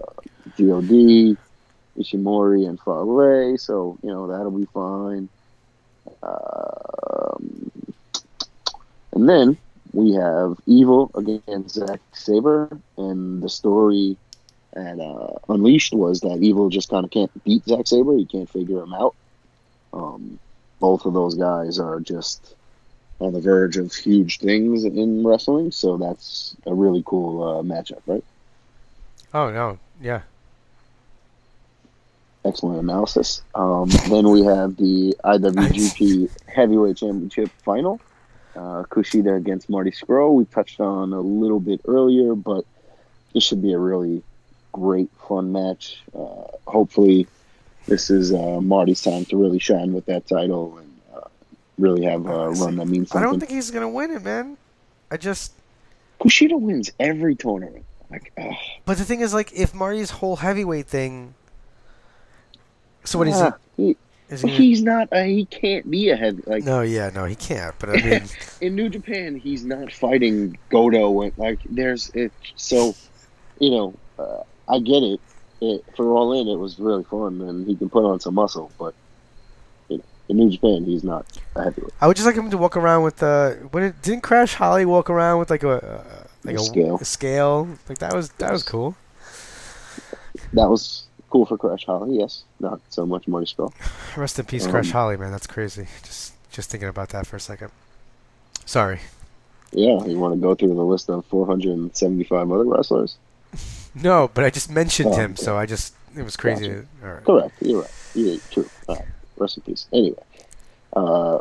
[0.59, 1.37] God,
[1.99, 3.57] Ishimori, and Fale.
[3.59, 5.29] So you know that'll be fine.
[6.23, 7.71] Um,
[9.13, 9.57] and then
[9.93, 14.17] we have Evil against Zack Sabre, and the story
[14.75, 18.17] at uh, Unleashed was that Evil just kind of can't beat Zack Sabre.
[18.17, 19.15] He can't figure him out.
[19.95, 20.39] Um,
[20.79, 22.55] both of those guys are just
[23.21, 28.01] on the verge of huge things in wrestling, so that's a really cool uh, matchup,
[28.07, 28.25] right?
[29.33, 30.23] Oh no, yeah.
[32.45, 33.43] Excellent analysis.
[33.55, 38.01] Um, then we have the IWGP Heavyweight Championship final.
[38.55, 40.35] Uh, Kushida against Marty Scurll.
[40.35, 42.65] We touched on a little bit earlier, but
[43.35, 44.23] this should be a really
[44.73, 46.03] great, fun match.
[46.15, 47.27] Uh, hopefully,
[47.87, 50.86] this is uh, Marty's time to really shine with that title and
[51.79, 53.27] really have a run that means something.
[53.27, 54.57] I don't think he's gonna win it, man.
[55.11, 55.53] I just.
[56.21, 57.85] Kushida wins every tournament.
[58.11, 58.55] Like, ugh.
[58.85, 61.35] But the thing is, like, if Marty's whole heavyweight thing.
[63.05, 63.97] So what is Ah, he?
[64.29, 64.49] Is he?
[64.49, 65.09] He's not.
[65.13, 66.43] A, he can't be a heavy.
[66.47, 67.75] Like no, yeah, no, he can't.
[67.79, 68.23] But I mean,
[68.61, 71.25] in New Japan, he's not fighting Godo.
[71.25, 72.33] And, like, there's it.
[72.57, 72.95] So,
[73.61, 75.21] you know, uh, I get it.
[75.61, 75.85] it.
[75.97, 78.73] For All In, it was really fun, and he can put on some muscle.
[78.79, 78.95] But
[80.29, 81.93] in New Japan, he's not a heavyweight.
[82.01, 84.85] I would just like him to walk around with uh, what did, didn't Crash Holly
[84.85, 86.99] walk around with like a uh, like A a, scale.
[87.01, 87.69] a scale?
[87.89, 88.97] Like that was that was cool.
[90.53, 92.19] That was cool for Crash Holly.
[92.19, 93.73] Yes, not so much Marty Scurll.
[94.17, 95.31] Rest in peace, Crash Um, Holly, man.
[95.33, 95.87] That's crazy.
[96.05, 97.71] Just just thinking about that for a second.
[98.65, 99.01] Sorry.
[99.73, 103.17] Yeah, you want to go through the list of 475 other wrestlers?
[103.99, 105.43] No, but I just mentioned Oh, him, okay.
[105.43, 106.69] so I just it was crazy.
[106.69, 106.87] Gotcha.
[107.03, 107.25] All right.
[107.25, 107.55] Correct.
[107.63, 107.91] You're right.
[108.15, 108.69] Yeah, true.
[108.89, 109.05] All right.
[109.37, 109.87] Rest in peace.
[109.93, 110.23] Anyway,
[110.95, 111.39] uh,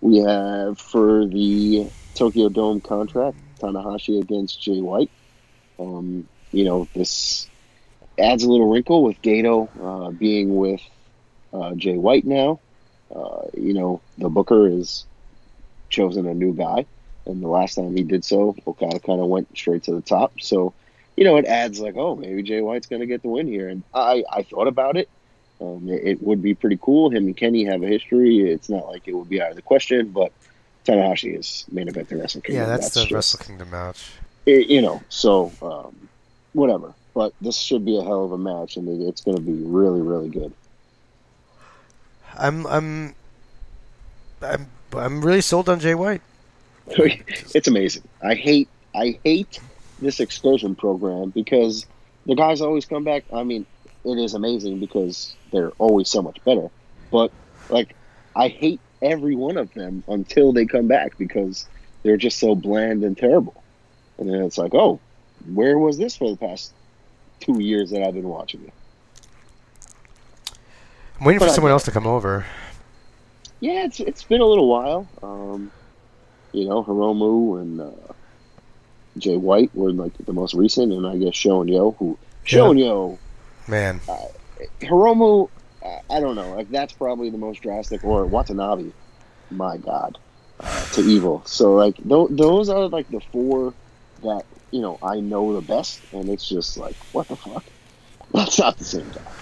[0.00, 5.10] we have for the Tokyo Dome contract Tanahashi against Jay White.
[5.78, 7.48] Um, you know, this
[8.18, 10.80] adds a little wrinkle with Gedo uh, being with
[11.52, 12.60] uh, Jay White now.
[13.14, 15.04] Uh, you know, the Booker has
[15.88, 16.86] chosen a new guy,
[17.26, 20.32] and the last time he did so, Okada kind of went straight to the top.
[20.40, 20.72] So,
[21.16, 23.68] you know, it adds like, oh, maybe Jay White's going to get the win here.
[23.68, 25.08] And I, I thought about it.
[25.60, 27.10] Um, it, it would be pretty cool.
[27.10, 28.40] Him and Kenny have a history.
[28.50, 30.32] It's not like it would be out of the question, but
[30.86, 32.62] Tanahashi is main event the Wrestle Kingdom.
[32.62, 34.12] Yeah, that's, the just- Wrestle Kingdom match.
[34.46, 36.08] it- you know, so um,
[36.52, 36.94] whatever.
[37.12, 39.52] But this should be a hell of a match, and it, it's going to be
[39.52, 40.52] really, really good.
[42.38, 43.14] I'm I'm
[44.40, 46.22] I'm I'm really sold on Jay White.
[46.86, 48.02] it's amazing.
[48.22, 49.60] I hate, I hate
[50.00, 51.86] this excursion program because
[52.26, 53.24] the guys always come back.
[53.32, 53.66] I mean,
[54.04, 56.68] it is amazing because they're always so much better.
[57.10, 57.32] But
[57.68, 57.94] like,
[58.34, 61.66] I hate every one of them until they come back because
[62.02, 63.62] they're just so bland and terrible.
[64.18, 65.00] And then it's like, oh,
[65.52, 66.72] where was this for the past
[67.40, 68.72] two years that I've been watching it?
[71.18, 72.46] I'm waiting for I- someone else to come over.
[73.62, 75.06] Yeah, it's it's been a little while.
[75.22, 75.70] Um,
[76.52, 78.12] you know, Hiromu and uh,
[79.18, 82.70] Jay White were like the most recent, and I guess Sho and Yo, who Sho
[82.70, 83.18] and Yo,
[83.68, 84.00] Man,
[84.82, 85.48] Hiromu,
[85.84, 88.92] uh, I don't know, like that's probably the most drastic, or Watanabe,
[89.50, 90.18] my God,
[90.58, 91.42] uh, to evil.
[91.46, 93.74] So like th- those are like the four
[94.22, 97.66] that you know I know the best, and it's just like what the fuck,
[98.32, 99.32] that's not the same guy.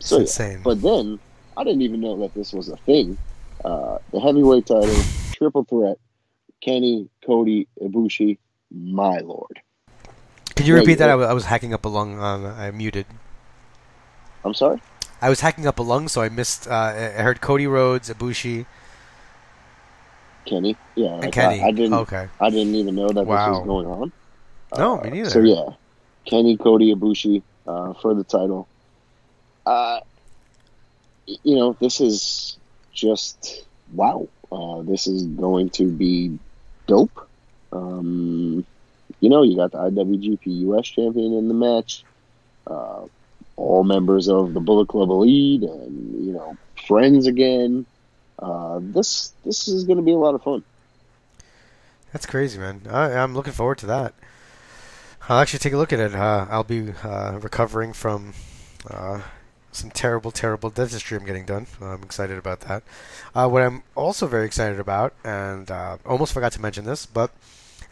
[0.00, 0.56] So it's So yeah.
[0.64, 1.18] But then
[1.56, 3.18] I didn't even know that this was a thing.
[3.64, 5.98] Uh, the heavyweight title, triple threat,
[6.62, 8.38] Kenny, Cody, Ibushi,
[8.70, 9.60] my lord.
[10.56, 11.10] Could you repeat that?
[11.10, 12.18] I was, I was hacking up a lung.
[12.18, 13.06] Um, I muted.
[14.44, 14.80] I'm sorry.
[15.20, 16.66] I was hacking up a lung, so I missed.
[16.66, 18.66] Uh, I heard Cody Rhodes, Ibushi,
[20.46, 20.76] Kenny.
[20.96, 21.60] Yeah, and Kenny.
[21.60, 21.94] I, I didn't.
[21.94, 22.28] Okay.
[22.40, 23.50] I didn't even know that Wow.
[23.50, 24.12] this was going on.
[24.76, 25.30] No, Uh, me neither.
[25.30, 25.74] So yeah,
[26.24, 28.66] Kenny, Cody, Ibushi uh, for the title.
[29.64, 30.00] Uh,
[31.26, 32.58] you know, this is
[32.92, 34.26] just wow.
[34.50, 36.38] Uh, this is going to be
[36.86, 37.28] dope.
[37.70, 38.66] Um,
[39.20, 42.04] you know, you got the IWGP US champion in the match.
[42.66, 43.06] Uh,
[43.56, 47.86] all members of the Bullet Club Elite, and you know, friends again.
[48.38, 50.64] Uh, this this is going to be a lot of fun.
[52.12, 52.82] That's crazy, man.
[52.90, 54.14] I, I'm looking forward to that.
[55.28, 56.14] I'll actually take a look at it.
[56.14, 58.34] Uh, I'll be uh, recovering from
[58.90, 59.20] uh,
[59.70, 61.66] some terrible, terrible dentistry I'm getting done.
[61.80, 62.82] I'm excited about that.
[63.34, 67.30] Uh, what I'm also very excited about, and uh, almost forgot to mention this, but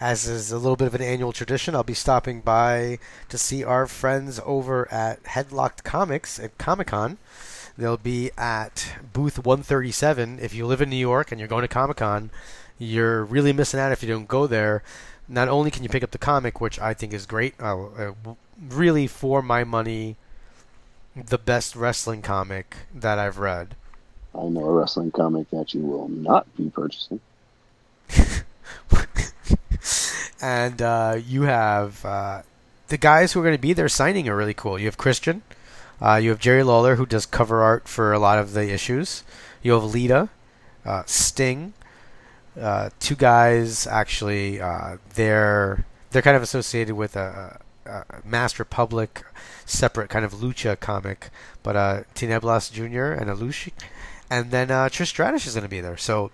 [0.01, 2.99] as is a little bit of an annual tradition, I'll be stopping by
[3.29, 7.19] to see our friends over at Headlocked Comics at Comic Con.
[7.77, 10.39] They'll be at booth 137.
[10.41, 12.31] If you live in New York and you're going to Comic Con,
[12.79, 14.83] you're really missing out if you don't go there.
[15.29, 18.13] Not only can you pick up the comic, which I think is great, uh, uh,
[18.59, 20.17] really for my money,
[21.15, 23.77] the best wrestling comic that I've read.
[24.35, 27.21] I know a wrestling comic that you will not be purchasing.
[30.41, 32.43] and uh, you have uh,
[32.89, 34.79] the guys who are going to be there signing are really cool.
[34.79, 35.43] You have Christian,
[36.01, 39.23] uh, you have Jerry Lawler who does cover art for a lot of the issues.
[39.63, 40.29] You have Lita,
[40.85, 41.75] uh, Sting,
[42.61, 44.61] uh, two guys actually.
[44.61, 49.25] Uh, they're they're kind of associated with a, a Masked Republic
[49.67, 51.31] separate kind of lucha comic,
[51.63, 53.13] but uh, Tinieblas Jr.
[53.13, 53.71] and Alushe,
[54.29, 55.97] and then Trish Stratus is going to be there.
[55.97, 56.31] So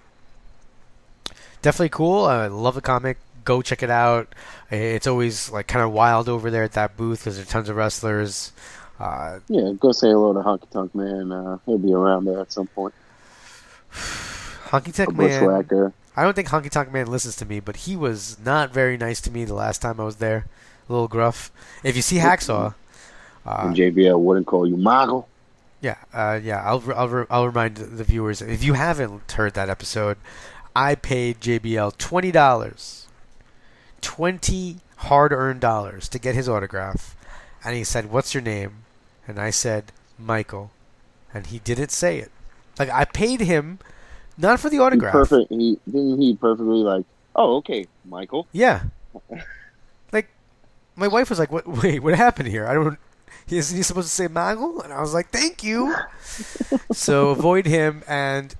[1.60, 2.24] definitely cool.
[2.24, 3.18] I love the comic.
[3.46, 4.34] Go check it out.
[4.70, 7.76] It's always like kind of wild over there at that booth because there's tons of
[7.76, 8.52] wrestlers.
[9.00, 11.32] Uh, Yeah, go say hello to Honky Tonk Man.
[11.32, 12.92] Uh, he'll be around there at some point.
[13.92, 15.62] Honky Tonk Man.
[16.16, 19.20] I don't think Honky Tonk Man listens to me, but he was not very nice
[19.22, 20.46] to me the last time I was there.
[20.88, 21.50] A little gruff.
[21.84, 22.74] If you see Hacksaw,
[23.44, 25.26] uh, and JBL wouldn't call you Moggle.
[25.80, 30.16] yeah, uh, yeah, I'll I'll, I'll remind the viewers if you haven't heard that episode,
[30.74, 33.05] I paid JBL twenty dollars,
[34.06, 37.16] twenty hard-earned dollars to get his autograph,
[37.64, 38.84] and he said, "What's your name?"
[39.26, 40.70] And I said, "Michael,"
[41.34, 42.30] and he didn't say it.
[42.78, 43.80] Like I paid him,
[44.38, 45.12] not for the He autograph.
[45.12, 45.50] perfect.
[45.50, 47.04] He didn't he perfectly like.
[47.34, 48.46] Oh, okay, Michael.
[48.52, 48.84] Yeah.
[50.12, 50.28] like,
[50.94, 51.66] my wife was like, "What?
[51.66, 52.66] Wait, what happened here?
[52.66, 52.98] I don't.
[53.48, 54.80] Isn't he supposed to say Michael?
[54.82, 55.94] And I was like, "Thank you."
[56.92, 58.02] so avoid him.
[58.06, 58.54] And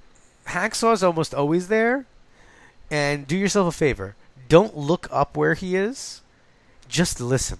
[0.49, 2.05] Hacksaw's almost always there.
[2.91, 4.15] And do yourself a favor:
[4.49, 6.23] don't look up where he is.
[6.89, 7.59] Just listen,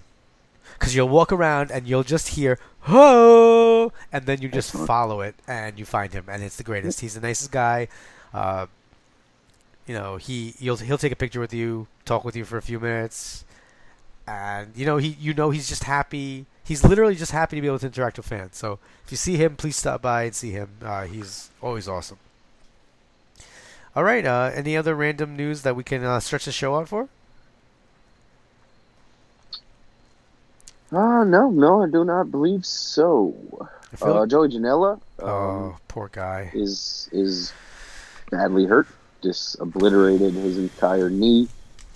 [0.73, 5.35] because you'll walk around and you'll just hear "ho," and then you just follow it
[5.47, 7.01] and you find him, and it's the greatest.
[7.01, 7.89] He's the nicest guy.
[8.33, 8.67] Uh,
[9.85, 12.61] you know, he he'll he'll take a picture with you, talk with you for a
[12.61, 13.43] few minutes,
[14.27, 16.45] and you know he you know he's just happy.
[16.63, 18.57] He's literally just happy to be able to interact with fans.
[18.57, 20.69] So if you see him, please stop by and see him.
[20.81, 22.17] Uh, he's always awesome.
[23.97, 24.23] All right.
[24.23, 27.09] Uh, any other random news that we can uh, stretch the show out for?
[30.91, 33.33] Uh, no, no, I do not believe so.
[33.99, 36.51] Uh, like- Joey Janela um, oh, poor guy.
[36.53, 37.51] is is
[38.29, 38.87] badly hurt.
[39.23, 41.47] Just obliterated his entire knee.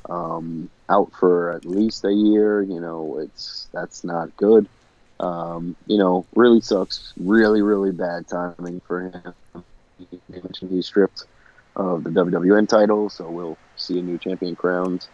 [0.09, 2.63] Um, out for at least a year.
[2.63, 4.65] You know, it's that's not good.
[5.19, 7.13] Um, you know, really sucks.
[7.19, 9.33] Really, really bad timing for him.
[9.99, 11.25] He mentioned he's stripped
[11.75, 15.07] of the WWN title, so we'll see a new champion crowned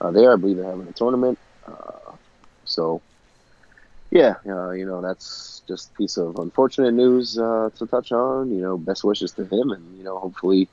[0.00, 0.32] uh, there.
[0.32, 1.38] I believe they're having a tournament.
[1.66, 2.12] Uh,
[2.64, 3.02] so,
[4.10, 8.54] yeah, uh, you know, that's just a piece of unfortunate news uh, to touch on.
[8.54, 10.68] You know, best wishes to him, and you know, hopefully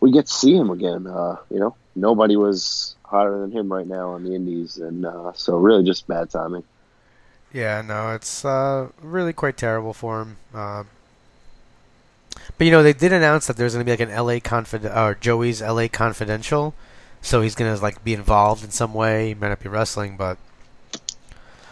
[0.00, 1.06] we get to see him again.
[1.06, 5.32] Uh, you know, nobody was hotter than him right now on the Indies, and uh,
[5.34, 6.62] so really just bad timing.
[7.52, 8.44] Yeah, no, it's
[9.02, 10.36] really quite terrible for him.
[12.58, 14.84] But you know, they did announce that there's going to be like an LA confid
[14.94, 16.74] or Joey's LA Confidential,
[17.22, 19.28] so he's going to like be involved in some way.
[19.28, 20.38] He might not be wrestling, but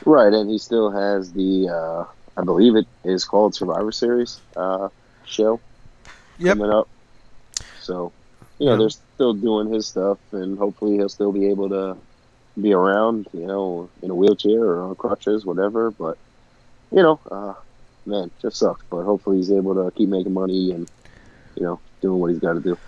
[0.04, 2.04] Right, and he still has the, uh,
[2.40, 4.88] I believe it is called Survivor Series uh,
[5.24, 5.60] show
[6.38, 6.58] Yep.
[6.58, 6.88] coming up.
[7.76, 8.14] So,
[8.58, 8.78] you know, Yeah.
[8.78, 11.98] they're still doing his stuff, and hopefully he'll still be able to
[12.60, 15.90] be around, you know, in a wheelchair or on crutches, whatever.
[15.90, 16.18] But,
[16.90, 17.54] you know, uh,
[18.08, 18.82] man, just sucks.
[18.90, 20.90] But hopefully he's able to keep making money and,
[21.54, 22.78] you know, doing what he's got to do.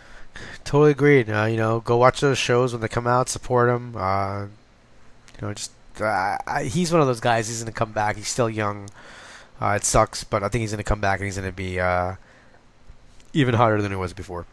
[0.64, 1.30] totally agreed.
[1.30, 3.94] Uh, you know, go watch those shows when they come out, support him.
[3.96, 7.48] Uh, you know, just uh, I, he's one of those guys.
[7.48, 8.16] He's going to come back.
[8.16, 8.88] He's still young.
[9.60, 11.54] Uh, it sucks, but I think he's going to come back and he's going to
[11.54, 12.14] be uh,
[13.32, 14.46] even hotter than he was before.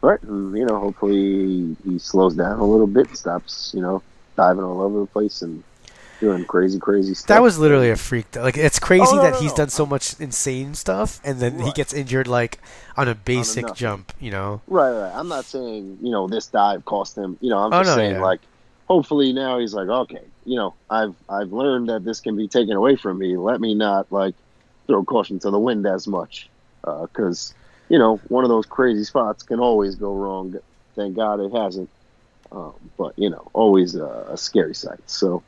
[0.00, 4.02] Right, and, you know, hopefully he slows down a little bit, stops, you know,
[4.36, 5.62] diving all over the place and
[6.22, 7.26] doing crazy, crazy stuff.
[7.26, 8.34] That was literally a freak.
[8.36, 9.56] Like it's crazy Oh, no, that no, he's no.
[9.56, 12.58] done so much insane stuff, and then he gets injured like
[12.96, 13.76] on a basic nothing.
[13.76, 14.12] jump.
[14.20, 15.12] You know, Right, right.
[15.14, 17.36] I'm not saying you know this dive cost him.
[17.40, 18.22] You know, I'm Oh, just no, saying yeah.
[18.22, 18.40] like,
[18.86, 22.74] hopefully now he's like, okay, you know, I've I've learned that this can be taken
[22.76, 23.36] away from me.
[23.36, 24.34] Let me not like
[24.86, 26.48] throw caution to the wind as much,
[26.82, 27.52] because
[27.88, 30.54] you know one of those crazy spots can always go wrong.
[30.94, 31.90] Thank God it hasn't.
[32.52, 35.00] Um, but you know, always a, a scary sight.
[35.06, 35.42] So,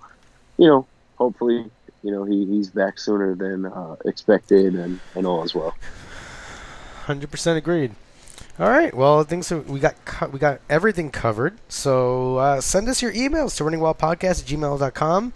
[0.57, 0.87] you know,
[1.17, 1.65] hopefully,
[2.03, 5.75] you know he, he's back sooner than uh, expected, and and all as well.
[7.05, 7.93] hundred percent agreed.
[8.59, 9.59] All right, well, I think so.
[9.61, 11.59] We got co- we got everything covered.
[11.69, 15.33] So uh, send us your emails to runningwildpodcast at gmail.com.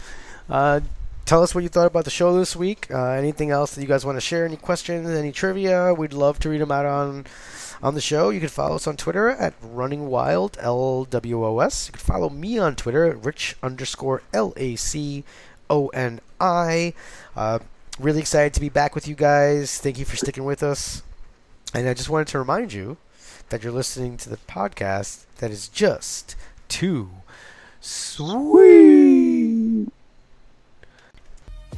[0.49, 0.79] Uh,
[1.25, 2.87] tell us what you thought about the show this week.
[2.89, 4.45] Uh, anything else that you guys want to share?
[4.45, 5.09] Any questions?
[5.09, 5.93] Any trivia?
[5.93, 7.25] We'd love to read them out on
[7.81, 8.29] on the show.
[8.29, 11.87] You can follow us on Twitter at Running Wild LWOS.
[11.87, 15.23] You can follow me on Twitter at Rich underscore L A C
[15.69, 16.93] O N I.
[17.35, 17.59] Uh,
[17.99, 19.77] really excited to be back with you guys.
[19.77, 21.03] Thank you for sticking with us.
[21.73, 22.97] And I just wanted to remind you
[23.49, 26.35] that you're listening to the podcast that is just
[26.67, 27.09] too
[27.81, 29.18] sweet.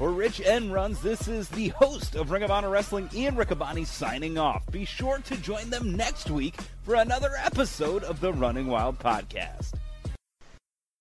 [0.02, 3.86] For Rich N Runs, this is the host of Ring of Honor Wrestling, Ian Riccaboni,
[3.86, 4.66] signing off.
[4.72, 9.74] Be sure to join them next week for another episode of the Running Wild podcast.